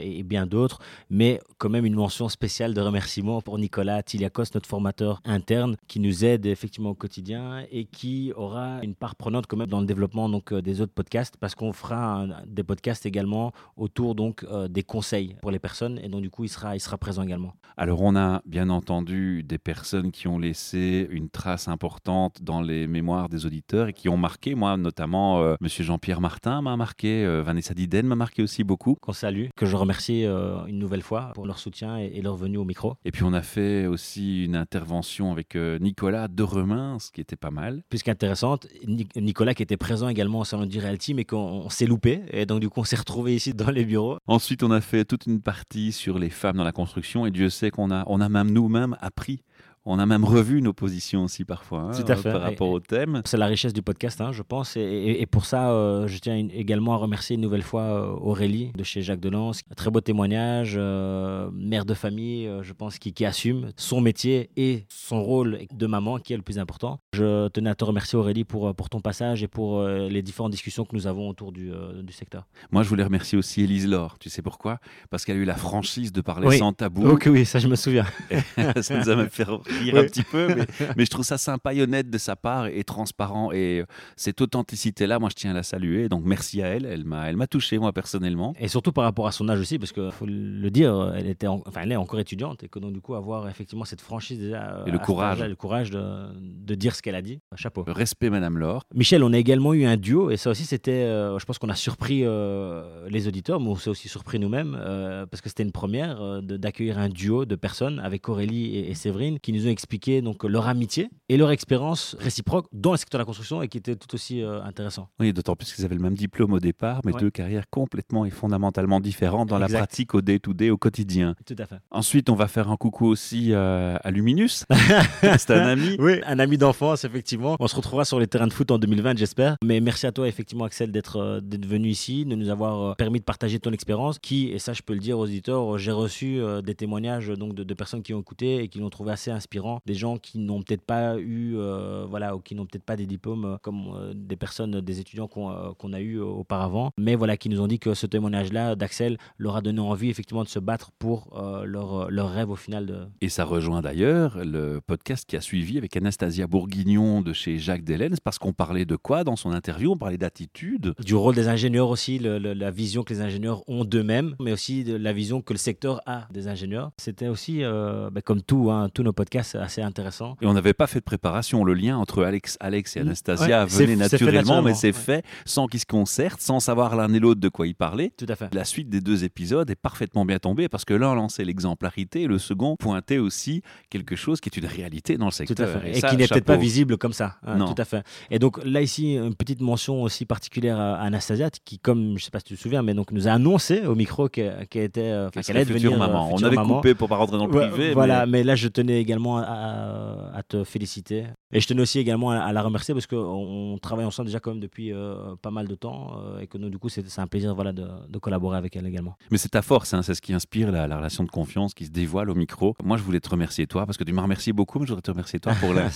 et, 0.00 0.18
et 0.18 0.22
bien 0.22 0.46
d'autres. 0.46 0.78
Mais 1.10 1.40
quand 1.58 1.68
même, 1.68 1.84
une 1.84 1.94
mention 1.94 2.30
spéciale 2.30 2.72
de 2.72 2.80
remerciement 2.80 3.42
pour 3.42 3.58
Nicolas 3.58 4.02
Tiliakos, 4.02 4.44
notre 4.54 4.68
formateur 4.68 5.20
interne, 5.26 5.76
qui 5.88 6.00
nous 6.00 6.24
aide 6.24 6.46
effectivement 6.46 6.90
au 6.90 6.94
quotidien 6.94 7.66
et 7.70 7.84
qui 7.84 8.32
aura 8.34 8.78
une 8.82 8.94
part 8.94 9.14
prenante 9.14 9.46
quand 9.46 9.57
même 9.58 9.66
dans 9.68 9.80
le 9.80 9.86
développement 9.86 10.28
donc, 10.28 10.52
euh, 10.52 10.62
des 10.62 10.80
autres 10.80 10.92
podcasts 10.94 11.36
parce 11.38 11.54
qu'on 11.54 11.72
fera 11.72 12.22
un- 12.22 12.28
des 12.46 12.62
podcasts 12.64 13.04
également 13.06 13.52
autour 13.76 14.14
donc, 14.14 14.44
euh, 14.50 14.68
des 14.68 14.82
conseils 14.82 15.36
pour 15.42 15.50
les 15.50 15.58
personnes. 15.58 15.98
Et 16.02 16.08
donc, 16.08 16.22
du 16.22 16.30
coup, 16.30 16.44
il 16.44 16.48
sera, 16.48 16.76
il 16.76 16.80
sera 16.80 16.96
présent 16.98 17.22
également. 17.22 17.52
Alors, 17.76 18.00
on 18.02 18.16
a 18.16 18.42
bien 18.46 18.70
entendu 18.70 19.42
des 19.42 19.58
personnes 19.58 20.10
qui 20.12 20.28
ont 20.28 20.38
laissé 20.38 21.06
une 21.10 21.28
trace 21.28 21.68
importante 21.68 22.42
dans 22.42 22.60
les 22.60 22.86
mémoires 22.86 23.28
des 23.28 23.46
auditeurs 23.46 23.88
et 23.88 23.92
qui 23.92 24.08
ont 24.08 24.16
marqué, 24.16 24.54
moi 24.54 24.76
notamment, 24.76 25.40
euh, 25.42 25.54
Monsieur 25.60 25.84
Jean-Pierre 25.84 26.20
Martin 26.20 26.62
m'a 26.62 26.76
marqué, 26.76 27.24
euh, 27.24 27.42
Vanessa 27.42 27.74
Diden 27.74 28.06
m'a 28.06 28.16
marqué 28.16 28.42
aussi 28.42 28.64
beaucoup. 28.64 28.96
Qu'on 29.00 29.12
salue, 29.12 29.46
que 29.56 29.66
je 29.66 29.76
remercie 29.76 30.24
euh, 30.24 30.64
une 30.66 30.78
nouvelle 30.78 31.02
fois 31.02 31.32
pour 31.34 31.46
leur 31.46 31.58
soutien 31.58 31.98
et, 31.98 32.06
et 32.14 32.22
leur 32.22 32.36
venue 32.36 32.56
au 32.58 32.64
micro. 32.64 32.94
Et 33.04 33.10
puis, 33.12 33.24
on 33.24 33.32
a 33.32 33.42
fait 33.42 33.86
aussi 33.86 34.44
une 34.44 34.56
intervention 34.56 35.32
avec 35.32 35.56
Nicolas 35.56 36.28
Deremain, 36.28 36.98
ce 36.98 37.10
qui 37.10 37.20
était 37.20 37.36
pas 37.36 37.50
mal. 37.50 37.82
plus 37.88 38.02
qu'intéressante. 38.02 38.66
Ni- 38.86 39.08
Qui 39.54 39.62
était 39.62 39.76
présent 39.76 40.08
également 40.08 40.40
au 40.40 40.44
salon 40.44 40.66
du 40.66 40.78
Realty, 40.78 41.14
mais 41.14 41.24
qu'on 41.24 41.38
on 41.38 41.70
s'est 41.70 41.86
loupé. 41.86 42.22
Et 42.30 42.46
donc, 42.46 42.60
du 42.60 42.68
coup, 42.68 42.80
on 42.80 42.84
s'est 42.84 42.96
retrouvé 42.96 43.34
ici 43.34 43.54
dans 43.54 43.70
les 43.70 43.84
bureaux. 43.84 44.18
Ensuite, 44.26 44.62
on 44.62 44.70
a 44.70 44.80
fait 44.80 45.04
toute 45.04 45.26
une 45.26 45.40
partie 45.40 45.92
sur 45.92 46.18
les 46.18 46.30
femmes 46.30 46.56
dans 46.56 46.64
la 46.64 46.72
construction 46.72 47.26
et 47.26 47.30
Dieu 47.30 47.48
sait 47.50 47.70
qu'on 47.70 47.90
a, 47.90 48.04
on 48.06 48.20
a 48.20 48.28
même 48.28 48.50
nous-mêmes 48.50 48.96
appris. 49.00 49.42
On 49.90 49.98
a 49.98 50.04
même 50.06 50.24
revu 50.24 50.60
nos 50.60 50.72
positions 50.74 51.24
aussi 51.24 51.44
parfois 51.44 51.80
hein, 51.80 51.92
fait. 51.92 52.22
par 52.30 52.42
rapport 52.42 52.68
Et- 52.68 52.72
au 52.72 52.80
thème. 52.80 53.22
C'est 53.24 53.38
la 53.38 53.46
richesse 53.46 53.72
du 53.72 53.80
podcast, 53.80 54.20
hein, 54.20 54.32
je 54.32 54.42
pense. 54.42 54.76
Et, 54.76 54.80
et- 54.80 55.22
et 55.22 55.26
pour 55.26 55.46
ça, 55.46 55.70
euh, 55.70 56.06
je 56.06 56.18
tiens 56.18 56.36
une- 56.36 56.50
également 56.50 56.92
à 56.92 56.96
remercier 56.96 57.36
une 57.36 57.40
nouvelle 57.42 57.62
fois 57.62 57.82
euh, 57.82 58.06
Aurélie 58.20 58.70
de 58.76 58.84
chez 58.84 59.00
Jacques 59.00 59.20
Delance. 59.20 59.62
Très 59.76 59.90
beau 59.90 60.00
témoignage, 60.02 60.74
euh, 60.76 61.50
mère 61.54 61.84
de 61.86 61.94
famille, 61.94 62.50
je 62.62 62.72
pense, 62.74 62.98
qui, 62.98 63.12
qui 63.14 63.24
assume 63.24 63.70
son 63.76 64.00
métier 64.02 64.50
et 64.56 64.84
son 64.90 65.22
rôle 65.22 65.60
de 65.72 65.86
maman, 65.86 66.18
qui 66.18 66.34
est 66.34 66.36
le 66.36 66.42
plus 66.42 66.58
important. 66.58 67.00
Je 67.14 67.48
tenais 67.48 67.70
à 67.70 67.74
te 67.74 67.84
remercier 67.84 68.18
Aurélie 68.18 68.44
pour, 68.44 68.74
pour 68.74 68.90
ton 68.90 69.00
passage 69.00 69.42
et 69.42 69.48
pour 69.48 69.78
euh, 69.78 70.08
les 70.08 70.20
différentes 70.22 70.52
discussions 70.52 70.84
que 70.84 70.94
nous 70.94 71.06
avons 71.06 71.28
autour 71.30 71.50
du, 71.50 71.70
du 72.02 72.12
secteur. 72.12 72.46
Moi, 72.70 72.82
je 72.82 72.88
voulais 72.90 73.04
remercier 73.04 73.38
aussi 73.38 73.62
Élise 73.62 73.86
Laure. 73.88 74.18
Tu 74.18 74.28
sais 74.28 74.42
pourquoi? 74.42 74.80
Parce 75.10 75.24
qu'elle 75.24 75.36
a 75.36 75.40
eu 75.40 75.44
la 75.44 75.56
franchise 75.56 76.12
de 76.12 76.20
parler 76.20 76.46
Oui. 76.48 76.58
sans 76.58 76.72
tabou. 76.74 77.06
Ok, 77.08 77.26
oui, 77.30 77.46
ça 77.46 77.58
je 77.58 77.68
me 77.68 77.76
souviens. 77.76 78.04
ça 78.82 78.98
nous 78.98 79.08
a 79.08 79.16
même 79.16 79.30
fait 79.30 79.44
rire 79.78 79.94
Oui. 79.94 80.00
un 80.00 80.04
petit 80.04 80.22
peu, 80.22 80.48
mais, 80.54 80.66
mais 80.96 81.04
je 81.04 81.10
trouve 81.10 81.24
ça 81.24 81.38
sympa 81.38 81.74
et 81.74 81.82
honnête 81.82 82.10
de 82.10 82.18
sa 82.18 82.36
part 82.36 82.66
et 82.66 82.84
transparent. 82.84 83.52
Et 83.52 83.80
euh, 83.80 83.86
cette 84.16 84.40
authenticité-là, 84.40 85.18
moi, 85.18 85.28
je 85.30 85.34
tiens 85.36 85.50
à 85.52 85.54
la 85.54 85.62
saluer. 85.62 86.08
Donc, 86.08 86.22
merci 86.24 86.62
à 86.62 86.66
elle. 86.68 86.84
Elle 86.86 87.04
m'a, 87.04 87.28
elle 87.28 87.36
m'a 87.36 87.46
touché, 87.46 87.78
moi, 87.78 87.92
personnellement. 87.92 88.54
Et 88.58 88.68
surtout 88.68 88.92
par 88.92 89.04
rapport 89.04 89.26
à 89.26 89.32
son 89.32 89.48
âge 89.48 89.60
aussi, 89.60 89.78
parce 89.78 89.92
qu'il 89.92 90.10
faut 90.12 90.26
le 90.26 90.70
dire, 90.70 91.12
elle, 91.16 91.28
était 91.28 91.46
en- 91.46 91.62
enfin, 91.66 91.80
elle 91.82 91.92
est 91.92 91.96
encore 91.96 92.20
étudiante 92.20 92.62
et 92.64 92.68
que 92.68 92.78
donc 92.78 92.92
du 92.92 93.00
coup 93.00 93.14
avoir 93.14 93.48
effectivement 93.48 93.84
cette 93.84 94.00
franchise 94.00 94.38
déjà. 94.38 94.84
Et 94.86 94.90
le 94.90 94.98
courage. 94.98 95.42
Le 95.42 95.54
courage 95.56 95.90
de, 95.90 96.02
de 96.40 96.74
dire 96.74 96.94
ce 96.94 97.02
qu'elle 97.02 97.14
a 97.14 97.22
dit. 97.22 97.40
Chapeau. 97.56 97.84
Respect, 97.86 98.30
Madame 98.30 98.58
Laure. 98.58 98.82
Michel, 98.94 99.22
on 99.22 99.32
a 99.32 99.38
également 99.38 99.74
eu 99.74 99.84
un 99.84 99.96
duo 99.96 100.30
et 100.30 100.36
ça 100.36 100.50
aussi 100.50 100.64
c'était, 100.64 100.90
euh, 100.92 101.38
je 101.38 101.44
pense 101.44 101.58
qu'on 101.58 101.68
a 101.68 101.74
surpris 101.74 102.22
euh, 102.24 103.08
les 103.08 103.28
auditeurs, 103.28 103.60
mais 103.60 103.68
on 103.68 103.76
s'est 103.76 103.90
aussi 103.90 104.08
surpris 104.08 104.38
nous-mêmes 104.38 104.76
euh, 104.80 105.26
parce 105.26 105.40
que 105.40 105.48
c'était 105.48 105.62
une 105.62 105.72
première 105.72 106.20
euh, 106.20 106.40
d'accueillir 106.40 106.98
un 106.98 107.08
duo 107.08 107.44
de 107.44 107.54
personnes 107.56 108.00
avec 108.00 108.28
Aurélie 108.28 108.76
et, 108.76 108.90
et 108.90 108.94
Séverine 108.94 109.38
qui 109.40 109.52
nous 109.52 109.66
ont 109.66 109.67
expliqué 109.70 110.22
donc 110.22 110.44
leur 110.44 110.68
amitié 110.68 111.08
et 111.28 111.36
leur 111.36 111.50
expérience 111.50 112.16
réciproque 112.18 112.66
dans 112.72 112.92
le 112.92 112.96
secteur 112.96 113.18
de 113.18 113.22
la 113.22 113.26
construction 113.26 113.62
et 113.62 113.68
qui 113.68 113.78
était 113.78 113.96
tout 113.96 114.14
aussi 114.14 114.42
euh, 114.42 114.62
intéressant. 114.62 115.08
Oui, 115.20 115.32
d'autant 115.32 115.56
plus 115.56 115.72
qu'ils 115.72 115.84
avaient 115.84 115.94
le 115.94 116.00
même 116.02 116.14
diplôme 116.14 116.52
au 116.52 116.60
départ, 116.60 117.00
mais 117.04 117.12
Ouais. 117.12 117.20
deux 117.20 117.30
carrières 117.30 117.68
complètement 117.70 118.24
et 118.24 118.30
fondamentalement 118.30 119.00
différentes 119.00 119.48
dans 119.48 119.58
la 119.58 119.68
pratique 119.68 120.14
au 120.14 120.20
day-to-day, 120.22 120.70
au 120.70 120.76
quotidien. 120.76 121.34
Tout 121.46 121.54
à 121.58 121.66
fait. 121.66 121.76
Ensuite, 121.90 122.30
on 122.30 122.34
va 122.34 122.48
faire 122.48 122.70
un 122.70 122.76
coucou 122.76 123.06
aussi 123.06 123.52
euh, 123.52 123.96
à 124.02 124.10
Luminus. 124.10 124.64
C'est 125.22 125.50
un 125.50 125.66
ami. 125.66 125.96
Oui, 125.98 126.20
un 126.26 126.38
ami 126.38 126.58
d'enfance, 126.58 127.04
effectivement. 127.04 127.56
On 127.60 127.66
se 127.68 127.76
retrouvera 127.76 128.04
sur 128.04 128.18
les 128.20 128.26
terrains 128.26 128.46
de 128.46 128.52
foot 128.52 128.70
en 128.70 128.78
2020, 128.78 129.18
j'espère. 129.18 129.56
Mais 129.64 129.80
merci 129.80 130.06
à 130.06 130.12
toi, 130.12 130.28
effectivement, 130.28 130.64
Axel, 130.64 130.92
d'être 130.92 131.16
euh, 131.16 131.40
venu 131.66 131.88
ici, 131.88 132.24
de 132.24 132.34
nous 132.34 132.48
avoir 132.48 132.82
euh, 132.82 132.94
permis 132.94 133.18
de 133.20 133.24
partager 133.24 133.58
ton 133.58 133.72
expérience. 133.72 134.18
Qui, 134.18 134.48
et 134.48 134.58
ça, 134.58 134.72
je 134.72 134.82
peux 134.82 134.92
le 134.94 135.00
dire 135.00 135.18
aux 135.18 135.24
auditeurs, 135.24 135.78
j'ai 135.78 135.92
reçu 135.92 136.40
des 136.64 136.74
témoignages 136.74 137.28
donc, 137.28 137.54
de, 137.54 137.64
de 137.64 137.74
personnes 137.74 138.02
qui 138.02 138.14
ont 138.14 138.20
écouté 138.20 138.62
et 138.62 138.68
qui 138.68 138.78
l'ont 138.78 138.90
trouvé 138.90 139.12
assez 139.12 139.30
inspirant 139.30 139.47
des 139.86 139.94
gens 139.94 140.18
qui 140.18 140.38
n'ont 140.38 140.62
peut-être 140.62 140.82
pas 140.82 141.18
eu, 141.18 141.56
euh, 141.56 142.04
voilà, 142.08 142.36
ou 142.36 142.40
qui 142.40 142.54
n'ont 142.54 142.66
peut-être 142.66 142.84
pas 142.84 142.96
des 142.96 143.06
diplômes 143.06 143.44
euh, 143.44 143.56
comme 143.62 143.88
euh, 143.94 144.12
des 144.14 144.36
personnes, 144.36 144.80
des 144.80 145.00
étudiants 145.00 145.28
qu'on 145.28 145.92
a 145.92 146.00
eu 146.00 146.18
auparavant, 146.20 146.90
mais 146.98 147.14
voilà, 147.14 147.36
qui 147.36 147.48
nous 147.48 147.60
ont 147.60 147.66
dit 147.66 147.78
que 147.78 147.94
ce 147.94 148.06
témoignage-là 148.06 148.74
d'Axel 148.76 149.18
leur 149.38 149.56
a 149.56 149.60
donné 149.60 149.80
envie 149.80 150.10
effectivement 150.10 150.44
de 150.44 150.48
se 150.48 150.58
battre 150.58 150.90
pour 150.98 151.38
leur, 151.64 152.10
leur 152.10 152.30
rêve 152.30 152.50
au 152.50 152.56
final 152.56 152.86
de, 152.86 152.98
Et 153.20 153.28
ça 153.28 153.44
rejoint 153.44 153.80
d'ailleurs 153.80 154.38
le 154.44 154.80
podcast 154.86 155.24
qui 155.28 155.36
a 155.36 155.40
suivi 155.40 155.78
avec 155.78 155.96
Anastasia 155.96 156.46
Bourguignon 156.46 157.22
de 157.22 157.32
chez 157.32 157.58
Jacques 157.58 157.84
Delens, 157.84 158.16
parce 158.22 158.38
qu'on 158.38 158.52
parlait 158.52 158.84
de 158.84 158.96
quoi 158.96 159.24
dans 159.24 159.36
son 159.36 159.50
interview? 159.52 159.92
On 159.92 159.96
parlait 159.98 160.18
d'attitude. 160.18 160.94
du 161.04 161.14
rôle 161.14 161.34
des 161.34 161.48
ingénieurs 161.48 161.88
aussi, 161.90 162.18
le- 162.18 162.38
le- 162.38 162.52
la 162.54 162.70
vision 162.70 163.02
que 163.02 163.12
les 163.12 163.20
ingénieurs 163.20 163.62
ont 163.68 163.84
d'eux-mêmes, 163.84 164.34
mais 164.40 164.52
aussi 164.52 164.84
de 164.84 164.96
la 164.96 165.12
vision 165.12 165.40
que 165.40 165.52
le 165.52 165.58
secteur 165.58 166.00
a 166.06 166.26
des 166.32 166.48
ingénieurs. 166.48 166.90
C'était 166.98 167.28
aussi, 167.28 167.62
euh, 167.62 168.10
ben, 168.10 168.20
comme 168.22 168.42
tout, 168.42 168.70
hein, 168.70 168.88
tous 168.92 169.02
nos 169.02 169.12
podcasts, 169.12 169.37
assez 169.38 169.82
intéressant. 169.82 170.36
Et 170.40 170.46
on 170.46 170.52
n'avait 170.52 170.72
pas 170.74 170.86
fait 170.86 170.98
de 171.00 171.04
préparation. 171.04 171.64
Le 171.64 171.74
lien 171.74 171.96
entre 171.96 172.24
Alex, 172.24 172.56
Alex 172.60 172.96
et 172.96 173.00
Mm, 173.00 173.02
Anastasia 173.02 173.62
ouais, 173.64 173.68
c'est- 173.68 173.86
venait 173.86 174.08
c'est 174.08 174.20
naturellement, 174.20 174.62
mais 174.62 174.74
c'est 174.74 174.88
ouais. 174.88 174.92
fait 174.92 175.24
sans 175.44 175.66
qu'ils 175.66 175.80
se 175.80 175.86
concertent, 175.86 176.40
sans 176.40 176.60
savoir 176.60 176.96
l'un 176.96 177.12
et 177.12 177.18
l'autre 177.18 177.40
de 177.40 177.48
quoi 177.48 177.66
ils 177.66 177.74
parlaient. 177.74 178.12
Tout 178.16 178.26
à 178.28 178.36
fait. 178.36 178.52
La 178.54 178.64
suite 178.64 178.88
des 178.88 179.00
deux 179.00 179.24
épisodes 179.24 179.68
est 179.70 179.74
parfaitement 179.76 180.24
bien 180.24 180.38
tombée 180.38 180.68
parce 180.68 180.84
que 180.84 180.94
l'un 180.94 181.14
lançait 181.14 181.44
l'exemplarité 181.44 182.22
et 182.22 182.26
le 182.26 182.38
second 182.38 182.76
pointait 182.76 183.18
aussi 183.18 183.62
quelque 183.90 184.16
chose 184.16 184.40
qui 184.40 184.48
est 184.48 184.56
une 184.58 184.66
réalité 184.66 185.16
dans 185.18 185.26
le 185.26 185.30
Tout 185.30 185.42
à 185.42 185.46
secteur. 185.46 185.80
fait. 185.82 185.90
Et, 185.90 185.94
ça, 186.00 186.08
qui 186.10 186.16
n'est 186.16 186.26
peut-être 186.28 186.44
pas 186.44 186.56
visible 186.56 186.96
comme 186.98 187.12
ça. 187.12 187.36
hein, 187.46 187.56
Non. 187.56 187.72
Tout 187.74 187.80
à 187.80 187.84
fait. 187.84 188.02
Et 188.30 188.38
donc 188.38 188.58
là 188.64 188.80
ici, 188.82 189.14
une 189.14 189.34
petite 189.34 189.60
mention 189.60 190.02
aussi 190.02 190.24
particulière 190.24 190.78
à 190.78 190.96
Anastasia, 191.00 191.50
qui, 191.64 191.78
comme 191.78 192.08
je 192.10 192.12
ne 192.14 192.18
sais 192.18 192.30
pas 192.30 192.38
si 192.40 192.46
tu 192.46 192.54
te 192.56 192.60
souviens, 192.60 192.82
mais 192.82 192.94
donc 192.94 193.12
nous 193.12 193.28
a 193.28 193.32
annoncé 193.32 193.84
au 193.86 193.94
micro 193.94 194.28
qu'elle 194.28 194.66
qu'elle 194.70 194.84
était, 194.84 195.00
euh, 195.02 195.28
enfin, 195.28 195.30
Qu'elle 195.40 195.44
qu'elle 195.44 195.56
allait 195.56 195.64
devenir 195.66 195.92
euh, 195.92 195.96
maman. 195.98 196.30
On 196.32 196.42
avait 196.42 196.56
maman. 196.56 196.76
coupé 196.76 196.94
pour 196.94 197.08
pas 197.08 197.16
rentrer 197.16 197.36
dans 197.38 197.46
le 197.46 197.52
Ouais, 197.54 197.68
privé. 197.68 197.92
voilà, 197.94 198.26
mais- 198.26 198.38
mais... 198.38 198.44
là 198.44 198.54
je 198.54 198.68
tenais 198.68 199.00
également 199.00 199.27
à, 199.36 200.30
à 200.34 200.42
te 200.42 200.64
féliciter. 200.64 201.26
Et 201.52 201.60
je 201.60 201.66
tenais 201.66 201.82
aussi 201.82 201.98
également 201.98 202.30
à, 202.30 202.38
à 202.38 202.52
la 202.52 202.62
remercier 202.62 202.94
parce 202.94 203.06
qu'on 203.06 203.16
on 203.16 203.78
travaille 203.78 204.04
ensemble 204.04 204.26
déjà 204.26 204.40
quand 204.40 204.50
même 204.50 204.60
depuis 204.60 204.92
euh, 204.92 205.34
pas 205.40 205.50
mal 205.50 205.68
de 205.68 205.74
temps 205.74 206.18
euh, 206.22 206.40
et 206.40 206.46
que 206.46 206.58
nous, 206.58 206.70
du 206.70 206.78
coup 206.78 206.88
c'est 206.88 207.04
un 207.18 207.26
plaisir 207.26 207.54
voilà, 207.54 207.72
de, 207.72 207.86
de 208.08 208.18
collaborer 208.18 208.56
avec 208.58 208.76
elle 208.76 208.86
également. 208.86 209.16
Mais 209.30 209.38
c'est 209.38 209.50
ta 209.50 209.62
force, 209.62 209.94
hein, 209.94 210.02
c'est 210.02 210.14
ce 210.14 210.20
qui 210.22 210.32
inspire 210.32 210.72
la, 210.72 210.86
la 210.86 210.96
relation 210.96 211.24
de 211.24 211.30
confiance 211.30 211.74
qui 211.74 211.86
se 211.86 211.90
dévoile 211.90 212.30
au 212.30 212.34
micro. 212.34 212.74
Moi, 212.82 212.96
je 212.96 213.02
voulais 213.02 213.20
te 213.20 213.28
remercier 213.28 213.66
toi, 213.66 213.86
parce 213.86 213.96
que 213.98 214.04
tu 214.04 214.12
m'as 214.12 214.22
remercié 214.22 214.52
beaucoup, 214.52 214.78
mais 214.78 214.86
je 214.86 214.90
voudrais 214.90 215.02
te 215.02 215.10
remercier 215.10 215.40
toi 215.40 215.52
pour 215.60 215.72
la, 215.74 215.88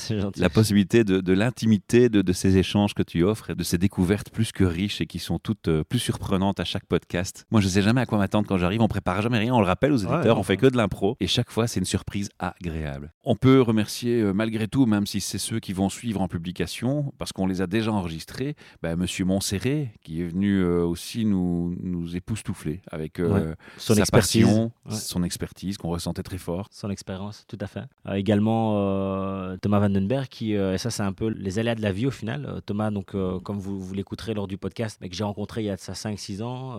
possibilité 0.51 1.05
de, 1.05 1.21
de 1.21 1.33
l'intimité 1.33 2.09
de, 2.09 2.23
de 2.23 2.33
ces 2.33 2.57
échanges 2.57 2.95
que 2.95 3.03
tu 3.03 3.25
offres 3.25 3.51
et 3.51 3.55
de 3.55 3.63
ces 3.63 3.79
découvertes 3.79 4.31
plus 4.31 4.53
que 4.53 4.65
riches 4.65 5.01
et 5.01 5.07
qui 5.07 5.19
sont 5.19 5.39
toutes 5.39 5.69
euh, 5.69 5.85
plus 5.85 5.99
surprenantes 5.99 6.61
à 6.61 6.65
chaque 6.65 6.87
podcast. 6.87 7.47
Moi, 7.51 7.61
je 7.61 7.69
sais 7.69 7.83
jamais 7.83 8.01
à 8.01 8.07
quoi 8.07 8.19
m'attendre 8.19 8.47
quand 8.49 8.59
j'arrive, 8.59 8.81
on 8.83 8.89
prépare 8.89 9.23
jamais 9.23 9.39
rien, 9.39 9.55
on 9.55 9.61
le 9.61 9.67
rappelle 9.67 9.93
aux 9.93 9.97
éditeurs, 9.97 10.23
Ouais, 10.25 10.41
on 10.41 10.43
fait 10.43 10.57
que 10.57 10.67
de 10.67 10.77
l'impro 10.77 11.17
et 11.21 11.27
chaque 11.27 11.51
fois, 11.51 11.67
c'est 11.67 11.81
une 11.81 11.87
surprise 11.87 12.29
agréable. 12.39 13.13
On 13.25 13.37
peut 13.37 13.61
remercier 13.63 14.21
euh, 14.21 14.33
malgré 14.33 14.67
tout, 14.67 14.85
même 14.85 15.07
si 15.07 15.21
c'est 15.21 15.39
ceux 15.39 15.61
qui 15.61 15.73
vont 15.73 15.89
suivre 15.89 16.21
en 16.21 16.27
publication, 16.27 17.15
parce 17.19 17.33
qu'on 17.33 17.47
les 17.47 17.61
a 17.63 17.69
déjà 17.69 17.93
enregistrés, 17.93 18.57
bah, 18.83 18.97
Monsieur 18.97 19.25
Montserrat, 19.25 19.87
qui 20.03 20.23
est 20.23 20.27
venu 20.27 20.59
euh, 20.59 20.85
aussi 20.85 21.25
nous, 21.25 21.77
nous 21.81 22.17
époustoufler 22.17 22.81
avec 22.91 23.21
euh, 23.21 23.29
Ouais. 23.51 23.55
Son 23.79 23.95
sa 23.95 24.01
expertise. 24.01 24.43
passion, 24.43 24.73
Ouais. 24.87 24.95
son 24.97 25.23
expertise 25.23 25.79
qu'on 25.79 25.91
ressentait 25.91 26.25
très 26.25 26.39
fort. 26.39 26.67
son 26.73 26.91
expérience, 26.91 27.45
tout 27.47 27.59
à 27.61 27.69
fait. 27.69 27.85
Également 28.13 28.73
Thomas 29.59 29.79
Vandenberg, 29.79 30.27
qui, 30.27 30.55
et 30.55 30.79
ça 30.79 30.91
c'est 30.91 31.05
un 31.05 31.13
peu 31.13 31.29
les 31.29 31.59
aléas 31.61 31.77
de 31.77 31.83
la 31.83 31.93
vie 31.93 32.07
au 32.07 32.11
final. 32.11 32.61
Thomas, 32.67 32.91
donc, 32.91 33.13
comme 33.45 33.59
vous, 33.59 33.81
vous 33.81 33.95
l'écouterez 33.95 34.35
lors 34.35 34.49
du 34.49 34.59
podcast, 34.59 34.99
mais 35.01 35.09
que 35.09 35.15
j'ai 35.15 35.23
rencontré 35.25 35.63
il 35.63 35.67
y 35.67 35.71
a 35.71 35.77
de 35.77 35.81
ça 35.81 35.93
5-6 35.93 36.43
ans, 36.43 36.73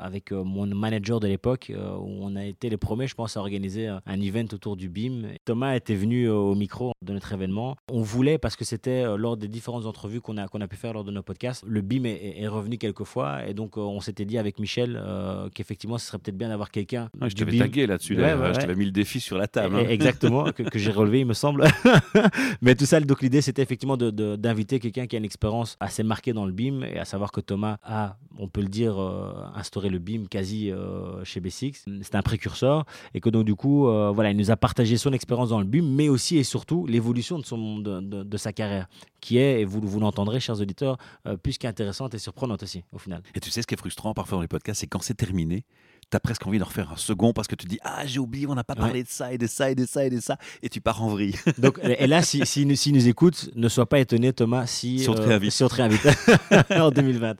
avec 0.00 0.32
mon 0.32 0.66
manager 0.66 1.20
de 1.20 1.26
l'époque, 1.28 1.70
où 1.76 2.18
on 2.22 2.36
a 2.36 2.44
été 2.44 2.70
les 2.70 2.76
premiers, 2.78 3.06
je 3.06 3.14
pense, 3.14 3.36
à 3.36 3.40
organiser 3.40 3.88
un 3.88 4.20
event 4.20 4.46
autour 4.52 4.76
du 4.76 4.88
BIM. 4.88 5.28
Thomas 5.44 5.74
était 5.74 5.89
venu 5.94 6.24
euh, 6.24 6.34
au 6.34 6.54
micro 6.54 6.92
de 7.02 7.12
notre 7.12 7.32
événement. 7.32 7.76
On 7.90 8.02
voulait, 8.02 8.38
parce 8.38 8.56
que 8.56 8.64
c'était 8.64 9.02
euh, 9.04 9.16
lors 9.16 9.36
des 9.36 9.48
différentes 9.48 9.86
entrevues 9.86 10.20
qu'on 10.20 10.36
a, 10.36 10.48
qu'on 10.48 10.60
a 10.60 10.68
pu 10.68 10.76
faire 10.76 10.92
lors 10.92 11.04
de 11.04 11.10
nos 11.10 11.22
podcasts, 11.22 11.64
le 11.66 11.80
BIM 11.80 12.04
est, 12.04 12.46
revenu 12.48 12.78
quelques 12.78 13.04
fois, 13.04 13.46
et 13.46 13.54
donc 13.54 13.76
euh, 13.76 13.80
on 13.80 14.00
s'était 14.00 14.24
dit 14.24 14.38
avec 14.38 14.58
Michel 14.58 15.00
euh, 15.02 15.48
qu'effectivement 15.54 15.98
ce 15.98 16.06
serait 16.06 16.18
peut-être 16.18 16.36
bien 16.38 16.48
d'avoir 16.48 16.70
quelqu'un 16.70 17.08
Ouais, 17.20 17.30
je 17.30 17.36
t'avais 17.36 17.56
tagué 17.58 17.86
là-dessus, 17.86 18.16
Ouais, 18.16 18.34
ouais, 18.34 18.54
je 18.54 18.60
t'avais 18.60 18.74
mis 18.74 18.84
le 18.84 18.90
défi 18.90 19.20
sur 19.20 19.38
la 19.38 19.46
table. 19.46 19.76
Hein. 19.76 19.86
Exactement, 19.88 20.44
que, 20.52 20.62
que 20.62 20.78
j'ai 20.78 20.90
relevé, 20.90 21.20
il 21.20 21.26
me 21.26 21.32
semble. 21.34 21.64
Mais 22.62 22.74
tout 22.74 22.86
ça, 22.86 23.00
donc 23.00 23.22
l'idée, 23.22 23.40
c'était 23.40 23.62
effectivement 23.62 23.96
de- 23.96 24.10
de- 24.10 24.36
d'inviter 24.36 24.78
quelqu'un 24.80 25.06
qui 25.06 25.16
a 25.16 25.18
une 25.18 25.24
expérience 25.24 25.76
assez 25.80 26.02
marquée 26.02 26.32
dans 26.32 26.46
le 26.46 26.52
BIM, 26.52 26.82
et 26.82 26.98
à 26.98 27.04
savoir 27.04 27.32
que 27.32 27.40
Thomas 27.40 27.78
a, 27.82 28.16
on 28.38 28.48
peut 28.48 28.60
le 28.62 28.68
dire, 28.68 29.00
euh, 29.00 29.32
instauré 29.54 29.88
le 29.88 29.98
BIM 29.98 30.24
quasi 30.28 30.70
euh, 30.70 31.24
chez 31.24 31.40
B6. 31.40 31.84
C'est 32.02 32.14
un 32.14 32.22
précurseur, 32.22 32.84
et 33.14 33.20
que 33.20 33.28
donc 33.30 33.44
du 33.44 33.54
coup, 33.54 33.84
voilà, 34.14 34.30
il 34.30 34.36
nous 34.36 34.50
a 34.50 34.56
partagé 34.56 34.96
son 34.96 35.12
expérience 35.12 35.50
dans 35.50 35.58
le 35.60 35.66
BIM, 35.66 35.79
mais 35.82 36.08
aussi 36.08 36.38
et 36.38 36.44
surtout 36.44 36.86
l'évolution 36.86 37.38
de, 37.38 38.00
de 38.00 38.36
sa 38.36 38.52
carrière, 38.52 38.88
qui 39.20 39.38
est, 39.38 39.60
et 39.60 39.64
vous, 39.64 39.80
vous 39.82 40.00
l'entendrez, 40.00 40.40
chers 40.40 40.60
auditeurs, 40.60 40.98
euh, 41.26 41.36
plus 41.36 41.58
qu'intéressante 41.58 42.14
et 42.14 42.18
surprenante 42.18 42.62
aussi, 42.62 42.84
au 42.92 42.98
final. 42.98 43.22
Et 43.34 43.40
tu 43.40 43.50
sais 43.50 43.62
ce 43.62 43.66
qui 43.66 43.74
est 43.74 43.78
frustrant 43.78 44.14
parfois 44.14 44.36
dans 44.36 44.42
les 44.42 44.48
podcasts, 44.48 44.80
c'est 44.80 44.86
quand 44.86 45.02
c'est 45.02 45.14
terminé, 45.14 45.64
tu 46.10 46.16
as 46.16 46.20
presque 46.20 46.46
envie 46.46 46.58
de 46.58 46.64
refaire 46.64 46.90
un 46.92 46.96
second 46.96 47.32
parce 47.32 47.46
que 47.48 47.54
tu 47.54 47.64
te 47.66 47.70
dis 47.70 47.78
Ah, 47.82 48.04
j'ai 48.06 48.18
oublié, 48.18 48.46
on 48.46 48.54
n'a 48.54 48.64
pas 48.64 48.74
Ouais. 48.74 48.80
parlé 48.80 49.02
de 49.02 49.08
ça 49.08 49.32
et 49.32 49.38
de 49.38 49.46
ça 49.46 49.70
et 49.70 49.74
de 49.74 49.84
ça 49.86 50.04
et 50.04 50.10
de 50.10 50.20
ça, 50.20 50.36
et 50.62 50.68
tu 50.68 50.80
pars 50.80 51.02
en 51.02 51.08
vrille. 51.08 51.34
Donc, 51.58 51.78
et 51.82 52.06
là, 52.06 52.22
si, 52.22 52.44
si, 52.46 52.64
nous- 52.66 52.76
s'il 52.76 52.94
nous 52.94 53.08
écoute, 53.08 53.50
ne 53.54 53.68
sois 53.68 53.86
pas 53.86 53.98
étonné, 54.00 54.32
Thomas, 54.32 54.66
si, 54.66 55.00
Si 55.00 55.08
on 55.08 55.14
te 55.14 55.20
euh, 55.20 55.26
réinvite. 55.26 55.50
si 55.52 55.62
on 55.64 55.68
te 55.68 55.74
réinvite 55.74 56.06
en 56.70 56.90
2020. 56.90 57.36